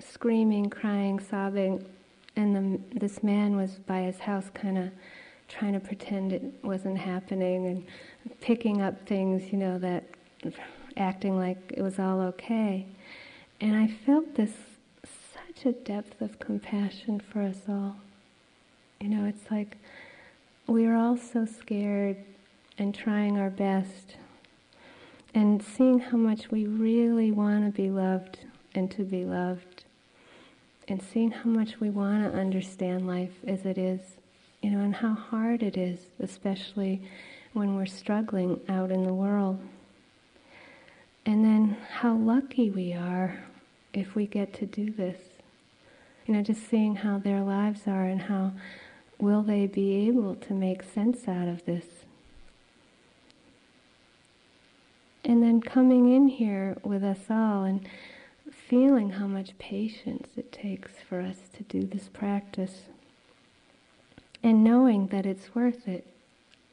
screaming, 0.01 0.69
crying, 0.69 1.21
sobbing. 1.21 1.85
And 2.37 2.57
the, 2.57 2.99
this 2.99 3.22
man 3.22 3.57
was 3.57 3.72
by 3.87 4.03
his 4.03 4.18
house 4.18 4.47
kind 4.55 4.78
of 4.78 4.91
trying 5.49 5.74
to 5.74 5.80
pretend 5.80 6.33
it 6.33 6.43
wasn't 6.62 6.99
happening 6.99 7.66
and 7.66 7.87
picking 8.41 8.80
up 8.80 9.07
things, 9.07 9.53
you 9.53 9.59
know, 9.59 9.78
that 9.78 10.05
acting 10.97 11.37
like 11.37 11.59
it 11.74 11.83
was 11.83 11.99
all 11.99 12.20
okay. 12.20 12.87
And 13.61 13.76
I 13.76 13.87
felt 13.87 14.35
this 14.35 14.53
such 15.33 15.66
a 15.66 15.72
depth 15.72 16.20
of 16.20 16.39
compassion 16.39 17.20
for 17.20 17.43
us 17.43 17.61
all. 17.68 17.97
You 19.01 19.09
know, 19.09 19.26
it's 19.26 19.51
like 19.51 19.76
we 20.66 20.87
are 20.87 20.97
all 20.97 21.16
so 21.16 21.45
scared 21.45 22.16
and 22.78 22.95
trying 22.95 23.39
our 23.39 23.51
best 23.51 24.16
and 25.35 25.62
seeing 25.62 25.99
how 25.99 26.16
much 26.16 26.51
we 26.51 26.66
really 26.66 27.30
want 27.30 27.64
to 27.64 27.83
be 27.83 27.91
loved 27.91 28.39
and 28.74 28.91
to 28.91 29.03
be 29.03 29.24
loved, 29.24 29.72
and 30.89 31.03
seeing 31.03 31.30
how 31.30 31.49
much 31.49 31.80
we 31.80 31.91
want 31.91 32.24
to 32.24 32.39
understand 32.39 33.07
life 33.07 33.33
as 33.47 33.64
it 33.64 33.78
is, 33.78 34.01
you 34.62 34.70
know, 34.70 34.80
and 34.80 34.97
how 34.97 35.14
hard 35.14 35.62
it 35.62 35.76
is, 35.76 36.01
especially 36.20 37.01
when 37.53 37.76
we're 37.76 37.87
struggling 37.87 38.61
out 38.68 38.91
in 38.91 39.05
the 39.05 39.14
world. 39.14 39.59
And 41.24 41.45
then 41.45 41.76
how 41.91 42.14
lucky 42.14 42.70
we 42.70 42.93
are 42.93 43.45
if 43.93 44.14
we 44.14 44.26
get 44.26 44.53
to 44.55 44.66
do 44.66 44.91
this. 44.91 45.18
You 46.26 46.35
know, 46.35 46.43
just 46.43 46.68
seeing 46.68 46.97
how 46.97 47.18
their 47.18 47.43
lives 47.43 47.83
are 47.87 48.05
and 48.05 48.22
how 48.22 48.53
will 49.18 49.43
they 49.43 49.66
be 49.66 50.07
able 50.09 50.35
to 50.35 50.53
make 50.53 50.83
sense 50.83 51.28
out 51.28 51.49
of 51.49 51.64
this. 51.64 51.85
And 55.24 55.43
then 55.43 55.61
coming 55.61 56.12
in 56.12 56.28
here 56.28 56.76
with 56.83 57.05
us 57.05 57.20
all 57.30 57.62
and 57.62 57.89
feeling 58.73 59.11
how 59.11 59.27
much 59.27 59.59
patience 59.59 60.29
it 60.35 60.51
takes 60.51 60.93
for 61.07 61.20
us 61.20 61.37
to 61.55 61.62
do 61.64 61.83
this 61.83 62.09
practice. 62.09 62.85
And 64.43 64.64
knowing 64.64 65.09
that 65.09 65.27
it's 65.27 65.55
worth 65.55 65.87
it. 65.87 66.07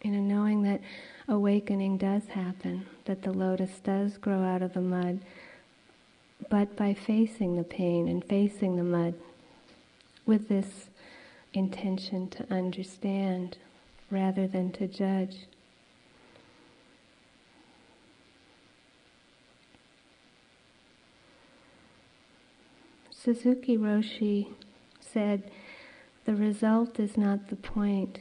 You 0.01 0.11
know, 0.11 0.21
knowing 0.21 0.63
that 0.63 0.79
awakening 1.27 1.97
does 1.97 2.25
happen, 2.27 2.85
that 3.03 3.23
the 3.23 3.33
lotus 3.33 3.79
does 3.83 4.17
grow 4.17 4.43
out 4.43 4.61
of 4.61 4.73
the 4.73 4.79
mud, 4.79 5.19
but 6.49 6.77
by 6.77 6.93
facing 6.93 7.57
the 7.57 7.65
pain 7.65 8.07
and 8.07 8.23
facing 8.23 8.77
the 8.77 8.83
mud 8.83 9.13
with 10.25 10.47
this 10.47 10.85
intention 11.53 12.29
to 12.29 12.49
understand 12.49 13.57
rather 14.09 14.47
than 14.47 14.71
to 14.71 14.87
judge. 14.87 15.47
Suzuki 23.21 23.77
Roshi 23.77 24.47
said, 25.01 25.51
The 26.25 26.35
result 26.35 26.99
is 27.01 27.17
not 27.17 27.49
the 27.49 27.57
point, 27.57 28.19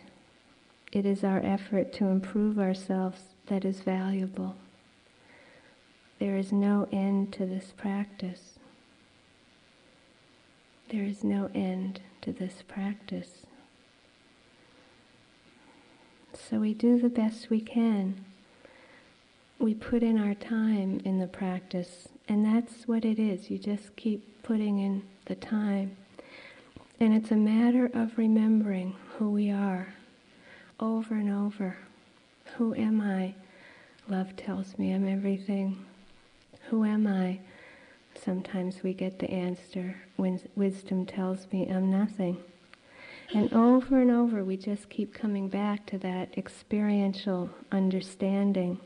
it 0.90 1.06
is 1.06 1.22
our 1.22 1.38
effort 1.38 1.92
to 1.94 2.06
improve 2.06 2.58
ourselves 2.58 3.20
that 3.46 3.64
is 3.64 3.80
valuable. 3.80 4.56
There 6.18 6.36
is 6.36 6.50
no 6.50 6.88
end 6.90 7.32
to 7.34 7.46
this 7.46 7.72
practice. 7.76 8.58
There 10.88 11.04
is 11.04 11.22
no 11.22 11.48
end 11.54 12.00
to 12.22 12.32
this 12.32 12.62
practice. 12.66 13.46
So 16.34 16.58
we 16.58 16.74
do 16.74 16.98
the 16.98 17.08
best 17.08 17.50
we 17.50 17.60
can. 17.60 18.24
We 19.60 19.74
put 19.74 20.04
in 20.04 20.18
our 20.18 20.34
time 20.34 21.00
in 21.04 21.18
the 21.18 21.26
practice, 21.26 22.08
and 22.28 22.44
that's 22.44 22.86
what 22.86 23.04
it 23.04 23.18
is. 23.18 23.50
You 23.50 23.58
just 23.58 23.96
keep 23.96 24.42
putting 24.44 24.78
in 24.78 25.02
the 25.24 25.34
time. 25.34 25.96
And 27.00 27.12
it's 27.12 27.32
a 27.32 27.36
matter 27.36 27.90
of 27.92 28.16
remembering 28.16 28.94
who 29.16 29.30
we 29.30 29.50
are 29.50 29.94
over 30.78 31.14
and 31.14 31.28
over. 31.28 31.76
Who 32.56 32.72
am 32.74 33.00
I? 33.00 33.34
Love 34.08 34.36
tells 34.36 34.78
me 34.78 34.92
I'm 34.92 35.08
everything. 35.08 35.84
Who 36.68 36.84
am 36.84 37.08
I? 37.08 37.40
Sometimes 38.14 38.84
we 38.84 38.94
get 38.94 39.18
the 39.18 39.30
answer 39.30 39.96
when 40.16 40.40
wisdom 40.54 41.04
tells 41.04 41.50
me 41.52 41.68
I'm 41.68 41.90
nothing. 41.90 42.38
And 43.34 43.52
over 43.52 44.00
and 44.00 44.10
over, 44.10 44.44
we 44.44 44.56
just 44.56 44.88
keep 44.88 45.12
coming 45.12 45.48
back 45.48 45.84
to 45.86 45.98
that 45.98 46.38
experiential 46.38 47.50
understanding 47.72 48.78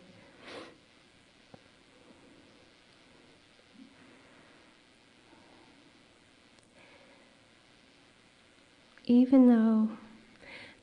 even 9.12 9.46
though 9.46 9.90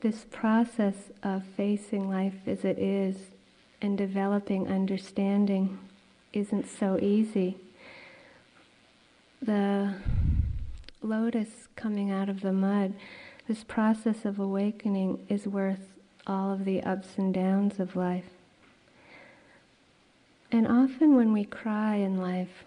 this 0.02 0.24
process 0.30 0.94
of 1.24 1.44
facing 1.56 2.08
life 2.08 2.46
as 2.46 2.64
it 2.64 2.78
is 2.78 3.16
and 3.82 3.98
developing 3.98 4.68
understanding 4.68 5.76
isn't 6.32 6.68
so 6.68 6.96
easy, 7.02 7.56
the 9.42 9.92
lotus 11.02 11.66
coming 11.74 12.12
out 12.12 12.28
of 12.28 12.40
the 12.40 12.52
mud, 12.52 12.94
this 13.48 13.64
process 13.64 14.24
of 14.24 14.38
awakening 14.38 15.26
is 15.28 15.48
worth 15.48 15.88
all 16.24 16.52
of 16.52 16.64
the 16.64 16.80
ups 16.84 17.08
and 17.16 17.34
downs 17.34 17.80
of 17.80 17.96
life. 17.96 18.30
And 20.52 20.68
often 20.68 21.16
when 21.16 21.32
we 21.32 21.44
cry 21.44 21.96
in 21.96 22.18
life, 22.18 22.64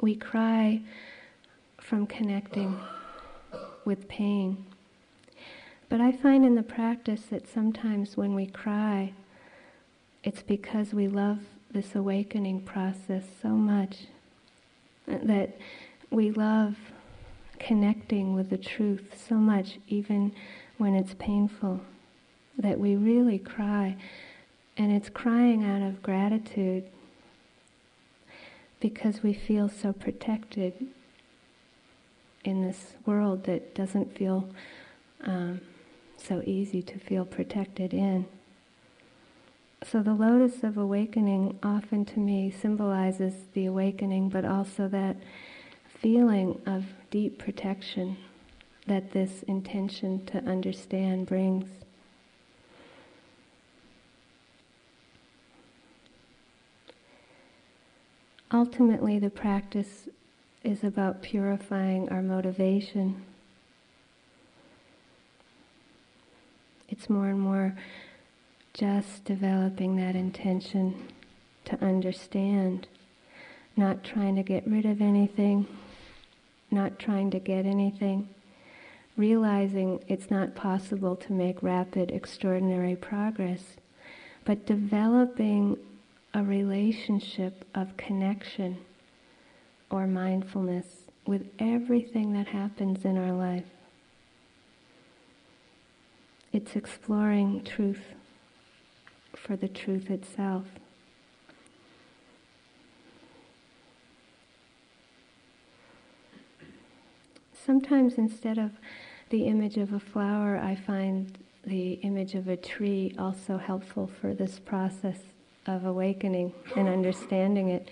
we 0.00 0.14
cry 0.14 0.80
from 1.78 2.06
connecting 2.06 2.80
with 3.84 4.08
pain. 4.08 4.64
But 5.88 6.00
I 6.00 6.12
find 6.12 6.44
in 6.44 6.54
the 6.54 6.62
practice 6.62 7.22
that 7.30 7.48
sometimes 7.48 8.16
when 8.16 8.34
we 8.34 8.46
cry, 8.46 9.12
it's 10.22 10.42
because 10.42 10.94
we 10.94 11.08
love 11.08 11.40
this 11.70 11.94
awakening 11.94 12.62
process 12.62 13.24
so 13.42 13.50
much 13.50 14.06
that 15.06 15.56
we 16.10 16.30
love 16.30 16.76
connecting 17.58 18.34
with 18.34 18.50
the 18.50 18.58
truth 18.58 19.22
so 19.28 19.34
much, 19.34 19.78
even 19.88 20.32
when 20.78 20.94
it's 20.94 21.14
painful, 21.14 21.80
that 22.58 22.78
we 22.78 22.96
really 22.96 23.38
cry. 23.38 23.96
And 24.76 24.90
it's 24.92 25.08
crying 25.08 25.64
out 25.64 25.82
of 25.82 26.02
gratitude 26.02 26.84
because 28.80 29.22
we 29.22 29.32
feel 29.32 29.68
so 29.68 29.92
protected 29.92 30.88
in 32.44 32.62
this 32.62 32.92
world 33.06 33.44
that 33.44 33.74
doesn't 33.74 34.16
feel 34.16 34.48
um, 35.22 35.60
so 36.16 36.42
easy 36.44 36.82
to 36.82 36.98
feel 36.98 37.24
protected 37.24 37.92
in. 37.92 38.26
So 39.82 40.02
the 40.02 40.14
lotus 40.14 40.62
of 40.62 40.78
awakening 40.78 41.58
often 41.62 42.04
to 42.06 42.18
me 42.18 42.50
symbolizes 42.50 43.34
the 43.52 43.66
awakening, 43.66 44.30
but 44.30 44.44
also 44.44 44.88
that 44.88 45.16
feeling 45.86 46.60
of 46.66 46.84
deep 47.10 47.38
protection 47.38 48.16
that 48.86 49.12
this 49.12 49.42
intention 49.44 50.24
to 50.26 50.38
understand 50.44 51.26
brings. 51.26 51.68
Ultimately, 58.52 59.18
the 59.18 59.30
practice 59.30 60.08
is 60.64 60.82
about 60.82 61.20
purifying 61.20 62.08
our 62.08 62.22
motivation. 62.22 63.22
It's 66.88 67.10
more 67.10 67.28
and 67.28 67.40
more 67.40 67.76
just 68.72 69.24
developing 69.24 69.96
that 69.96 70.16
intention 70.16 71.08
to 71.66 71.84
understand, 71.84 72.88
not 73.76 74.02
trying 74.02 74.36
to 74.36 74.42
get 74.42 74.66
rid 74.66 74.86
of 74.86 75.02
anything, 75.02 75.66
not 76.70 76.98
trying 76.98 77.30
to 77.30 77.38
get 77.38 77.66
anything, 77.66 78.28
realizing 79.18 80.02
it's 80.08 80.30
not 80.30 80.54
possible 80.54 81.14
to 81.14 81.32
make 81.32 81.62
rapid, 81.62 82.10
extraordinary 82.10 82.96
progress, 82.96 83.76
but 84.44 84.66
developing 84.66 85.76
a 86.32 86.42
relationship 86.42 87.64
of 87.74 87.96
connection 87.96 88.78
or 89.94 90.08
mindfulness 90.08 90.86
with 91.24 91.46
everything 91.60 92.32
that 92.32 92.48
happens 92.48 93.04
in 93.04 93.16
our 93.16 93.32
life. 93.32 93.64
It's 96.52 96.74
exploring 96.74 97.62
truth 97.62 98.02
for 99.36 99.54
the 99.54 99.68
truth 99.68 100.10
itself. 100.10 100.64
Sometimes 107.64 108.14
instead 108.14 108.58
of 108.58 108.72
the 109.30 109.46
image 109.46 109.76
of 109.76 109.92
a 109.92 110.00
flower, 110.00 110.56
I 110.58 110.74
find 110.74 111.38
the 111.64 111.92
image 112.02 112.34
of 112.34 112.48
a 112.48 112.56
tree 112.56 113.14
also 113.16 113.58
helpful 113.58 114.10
for 114.20 114.34
this 114.34 114.58
process 114.58 115.18
of 115.66 115.84
awakening 115.84 116.52
and 116.74 116.88
understanding 116.88 117.68
it. 117.68 117.88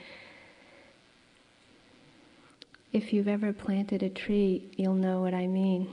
If 2.93 3.15
you've 3.15 3.29
ever 3.29 3.55
planted 3.55 4.03
a 4.03 4.11
tree, 4.11 4.71
you'll 4.77 4.93
know 4.93 5.23
what 5.23 5.33
I 5.33 5.47
mean. 5.47 5.89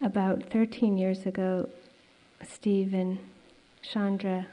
About 0.00 0.42
13 0.50 0.98
years 0.98 1.24
ago, 1.24 1.68
Steve 2.42 2.94
and 2.94 3.18
Chandra 3.82 4.46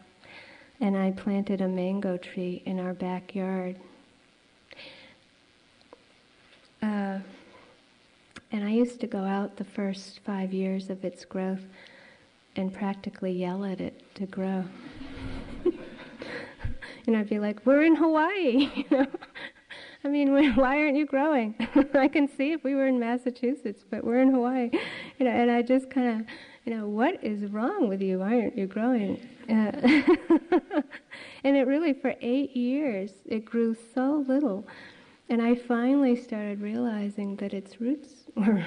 and 0.80 0.96
I 0.96 1.12
planted 1.12 1.62
a 1.62 1.68
mango 1.68 2.18
tree 2.18 2.62
in 2.66 2.80
our 2.80 2.94
backyard. 2.94 3.76
Uh, 6.84 7.20
and 8.52 8.64
I 8.64 8.70
used 8.70 9.00
to 9.02 9.08
go 9.08 9.24
out 9.24 9.58
the 9.58 9.64
first 9.64 10.20
five 10.20 10.54
years 10.54 10.92
of 10.92 11.04
its 11.04 11.26
growth 11.26 11.64
and 12.56 12.72
practically 12.72 13.32
yell 13.32 13.66
at 13.66 13.82
it 13.82 14.04
to 14.16 14.28
grow. 14.28 14.64
and 17.08 17.18
I'd 17.18 17.30
be 17.30 17.40
like, 17.40 17.66
"We're 17.66 17.82
in 17.82 17.96
Hawaii," 17.96 18.70
you 18.76 18.86
know. 18.92 19.08
I 20.06 20.08
mean, 20.08 20.32
why 20.56 20.82
aren't 20.82 20.96
you 20.96 21.06
growing? 21.06 21.56
I 21.96 22.08
can 22.08 22.28
see 22.28 22.52
if 22.52 22.64
we 22.64 22.76
were 22.76 22.88
in 22.88 23.00
Massachusetts, 23.00 23.84
but 23.90 24.04
we're 24.04 24.22
in 24.22 24.32
Hawaii, 24.32 24.70
you 25.18 25.26
know. 25.26 25.32
And 25.32 25.50
I 25.50 25.64
just 25.64 25.90
kind 25.90 26.22
of, 26.22 26.28
you 26.64 26.76
know, 26.76 26.88
what 26.88 27.22
is 27.24 27.52
wrong 27.52 27.90
with 27.90 28.02
you? 28.02 28.20
Why 28.20 28.40
aren't 28.40 28.58
you 28.58 28.68
growing? 28.68 29.28
Uh, 29.50 29.72
and 31.44 31.58
it 31.58 31.66
really, 31.68 31.94
for 31.94 32.14
eight 32.22 32.56
years, 32.56 33.12
it 33.26 33.46
grew 33.46 33.76
so 33.96 34.24
little, 34.28 34.66
and 35.30 35.42
I 35.42 35.56
finally 35.56 36.16
started 36.16 36.62
realizing 36.62 37.36
that 37.38 37.54
its 37.54 37.82
roots 37.82 38.26
were 38.36 38.64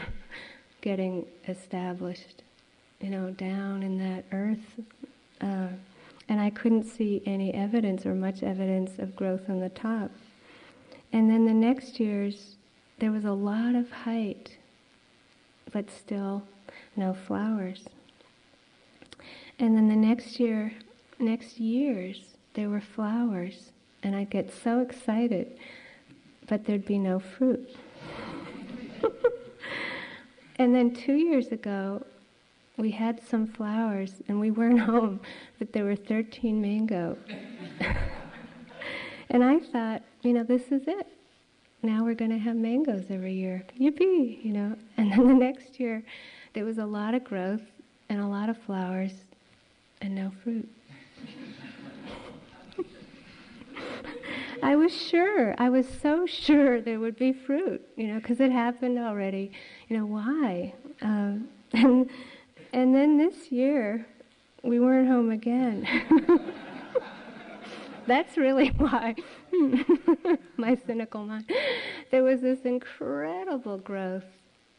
getting 0.80 1.24
established, 1.46 2.42
you 3.00 3.10
know, 3.10 3.30
down 3.30 3.84
in 3.84 3.96
that 3.98 4.24
earth. 4.32 4.80
Uh, 5.40 5.68
and 6.28 6.40
I 6.40 6.50
couldn't 6.50 6.84
see 6.84 7.22
any 7.24 7.54
evidence 7.54 8.04
or 8.04 8.14
much 8.14 8.42
evidence 8.42 8.98
of 8.98 9.16
growth 9.16 9.48
on 9.48 9.60
the 9.60 9.70
top. 9.70 10.10
And 11.12 11.30
then 11.30 11.46
the 11.46 11.54
next 11.54 11.98
years, 11.98 12.56
there 12.98 13.12
was 13.12 13.24
a 13.24 13.32
lot 13.32 13.74
of 13.74 13.90
height, 13.90 14.56
but 15.72 15.90
still 15.90 16.42
no 16.96 17.14
flowers. 17.14 17.84
And 19.58 19.76
then 19.76 19.88
the 19.88 19.96
next 19.96 20.38
year, 20.38 20.72
next 21.18 21.58
years, 21.58 22.20
there 22.54 22.68
were 22.68 22.80
flowers, 22.80 23.70
and 24.02 24.14
I'd 24.14 24.30
get 24.30 24.52
so 24.52 24.80
excited, 24.80 25.58
but 26.46 26.64
there'd 26.64 26.86
be 26.86 26.98
no 26.98 27.18
fruit. 27.18 27.76
and 30.56 30.74
then 30.74 30.94
two 30.94 31.14
years 31.14 31.48
ago, 31.48 32.04
we 32.76 32.90
had 32.90 33.20
some 33.26 33.46
flowers, 33.46 34.14
and 34.28 34.38
we 34.38 34.50
weren't 34.50 34.80
home, 34.92 35.20
but 35.58 35.72
there 35.72 35.84
were 35.84 35.96
13 35.96 36.60
mango. 36.60 37.16
And 39.30 39.44
I 39.44 39.58
thought, 39.58 40.02
you 40.22 40.32
know, 40.32 40.42
this 40.42 40.70
is 40.70 40.82
it. 40.86 41.06
Now 41.82 42.04
we're 42.04 42.14
going 42.14 42.30
to 42.30 42.38
have 42.38 42.56
mangoes 42.56 43.04
every 43.10 43.34
year. 43.34 43.64
Yippee, 43.78 44.44
you 44.44 44.52
know. 44.52 44.76
And 44.96 45.12
then 45.12 45.28
the 45.28 45.34
next 45.34 45.78
year, 45.78 46.02
there 46.54 46.64
was 46.64 46.78
a 46.78 46.84
lot 46.84 47.14
of 47.14 47.24
growth 47.24 47.62
and 48.08 48.20
a 48.20 48.26
lot 48.26 48.48
of 48.48 48.58
flowers 48.58 49.12
and 50.00 50.14
no 50.14 50.32
fruit. 50.42 50.68
I 54.60 54.74
was 54.74 54.92
sure, 54.92 55.54
I 55.58 55.68
was 55.68 55.86
so 56.02 56.26
sure 56.26 56.80
there 56.80 56.98
would 56.98 57.16
be 57.16 57.32
fruit, 57.32 57.80
you 57.96 58.08
know, 58.08 58.18
because 58.18 58.40
it 58.40 58.50
happened 58.50 58.98
already. 58.98 59.52
You 59.88 59.98
know, 59.98 60.06
why? 60.06 60.74
Um, 61.00 61.48
and, 61.72 62.10
and 62.72 62.94
then 62.94 63.18
this 63.18 63.52
year, 63.52 64.04
we 64.62 64.80
weren't 64.80 65.08
home 65.08 65.30
again. 65.30 65.86
That's 68.08 68.38
really 68.38 68.68
why 68.78 69.14
my 70.56 70.76
cynical 70.86 71.24
mind. 71.24 71.50
There 72.10 72.24
was 72.24 72.40
this 72.40 72.60
incredible 72.60 73.76
growth 73.76 74.24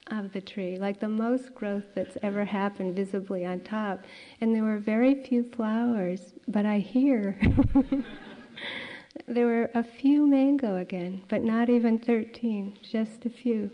of 0.10 0.34
the 0.34 0.42
tree, 0.42 0.80
like 0.80 1.00
the 1.00 1.08
most 1.08 1.54
growth 1.54 1.84
that's 1.94 2.18
ever 2.24 2.44
happened 2.44 2.96
visibly 2.96 3.46
on 3.46 3.60
top. 3.60 4.00
And 4.42 4.56
there 4.56 4.64
were 4.64 4.80
very 4.80 5.24
few 5.24 5.44
flowers, 5.44 6.34
but 6.48 6.66
I 6.66 6.80
hear 6.80 7.40
there 9.28 9.46
were 9.46 9.70
a 9.76 9.84
few 9.84 10.26
mango 10.26 10.78
again, 10.78 11.22
but 11.30 11.44
not 11.44 11.70
even 11.70 12.00
13, 12.00 12.80
just 12.82 13.26
a 13.26 13.30
few. 13.30 13.70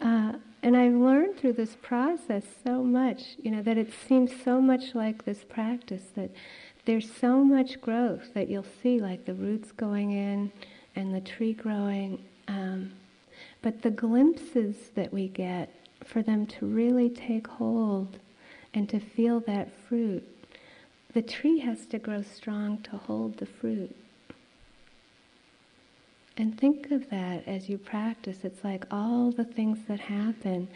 Uh, 0.00 0.32
and 0.62 0.74
I've 0.74 0.94
learned 0.94 1.38
through 1.38 1.52
this 1.52 1.76
process 1.82 2.44
so 2.64 2.82
much, 2.82 3.36
you 3.38 3.50
know, 3.50 3.62
that 3.62 3.76
it 3.76 3.92
seems 4.08 4.32
so 4.42 4.62
much 4.62 4.94
like 4.94 5.26
this 5.26 5.44
practice 5.44 6.04
that 6.16 6.30
there's 6.86 7.10
so 7.10 7.44
much 7.44 7.80
growth 7.80 8.32
that 8.34 8.48
you'll 8.48 8.64
see, 8.82 9.00
like 9.00 9.24
the 9.24 9.34
roots 9.34 9.72
going 9.72 10.12
in 10.12 10.50
and 10.94 11.14
the 11.14 11.20
tree 11.20 11.52
growing. 11.52 12.24
Um, 12.48 12.92
but 13.60 13.82
the 13.82 13.90
glimpses 13.90 14.76
that 14.94 15.12
we 15.12 15.28
get 15.28 15.68
for 16.04 16.22
them 16.22 16.46
to 16.46 16.66
really 16.66 17.10
take 17.10 17.46
hold 17.46 18.18
and 18.72 18.88
to 18.88 19.00
feel 19.00 19.40
that 19.40 19.68
fruit, 19.88 20.22
the 21.12 21.22
tree 21.22 21.58
has 21.58 21.86
to 21.86 21.98
grow 21.98 22.22
strong 22.22 22.78
to 22.82 22.92
hold 22.92 23.38
the 23.38 23.46
fruit. 23.46 23.94
And 26.36 26.58
think 26.58 26.90
of 26.92 27.10
that 27.10 27.48
as 27.48 27.68
you 27.68 27.78
practice. 27.78 28.44
It's 28.44 28.62
like 28.62 28.84
all 28.90 29.32
the 29.32 29.44
things 29.44 29.78
that 29.88 29.98
happen 29.98 30.68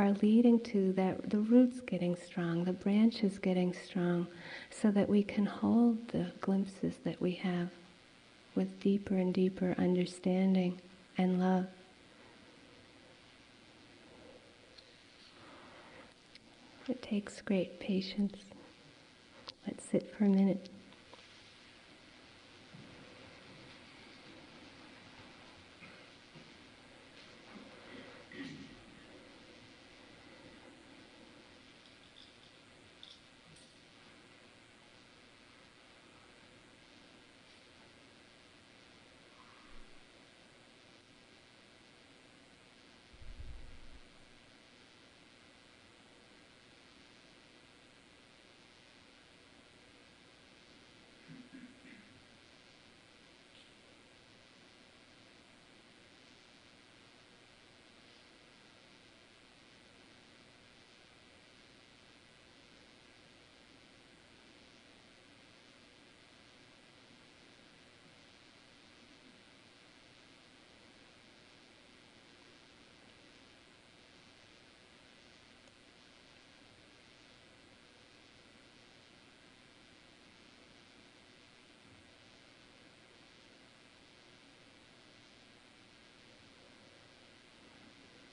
are 0.00 0.12
leading 0.22 0.58
to 0.58 0.92
that 0.94 1.28
the 1.28 1.38
roots 1.38 1.80
getting 1.80 2.16
strong, 2.16 2.64
the 2.64 2.72
branches 2.72 3.38
getting 3.38 3.74
strong, 3.74 4.26
so 4.70 4.90
that 4.90 5.08
we 5.08 5.22
can 5.22 5.44
hold 5.44 6.08
the 6.08 6.32
glimpses 6.40 6.94
that 7.04 7.20
we 7.20 7.32
have 7.32 7.68
with 8.54 8.80
deeper 8.80 9.14
and 9.14 9.34
deeper 9.34 9.74
understanding 9.76 10.80
and 11.18 11.38
love. 11.38 11.66
It 16.88 17.02
takes 17.02 17.42
great 17.42 17.78
patience. 17.78 18.38
Let's 19.66 19.84
sit 19.84 20.14
for 20.16 20.24
a 20.24 20.28
minute. 20.28 20.70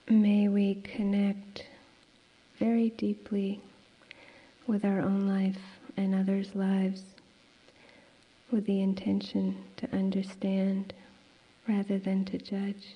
May 0.09 0.47
we 0.47 0.75
connect 0.75 1.65
very 2.57 2.91
deeply 2.91 3.59
with 4.65 4.85
our 4.85 5.01
own 5.01 5.27
life 5.27 5.59
and 5.97 6.15
others' 6.15 6.55
lives 6.55 7.03
with 8.49 8.65
the 8.65 8.79
intention 8.79 9.57
to 9.75 9.93
understand 9.93 10.93
rather 11.67 11.99
than 11.99 12.23
to 12.25 12.37
judge. 12.37 12.95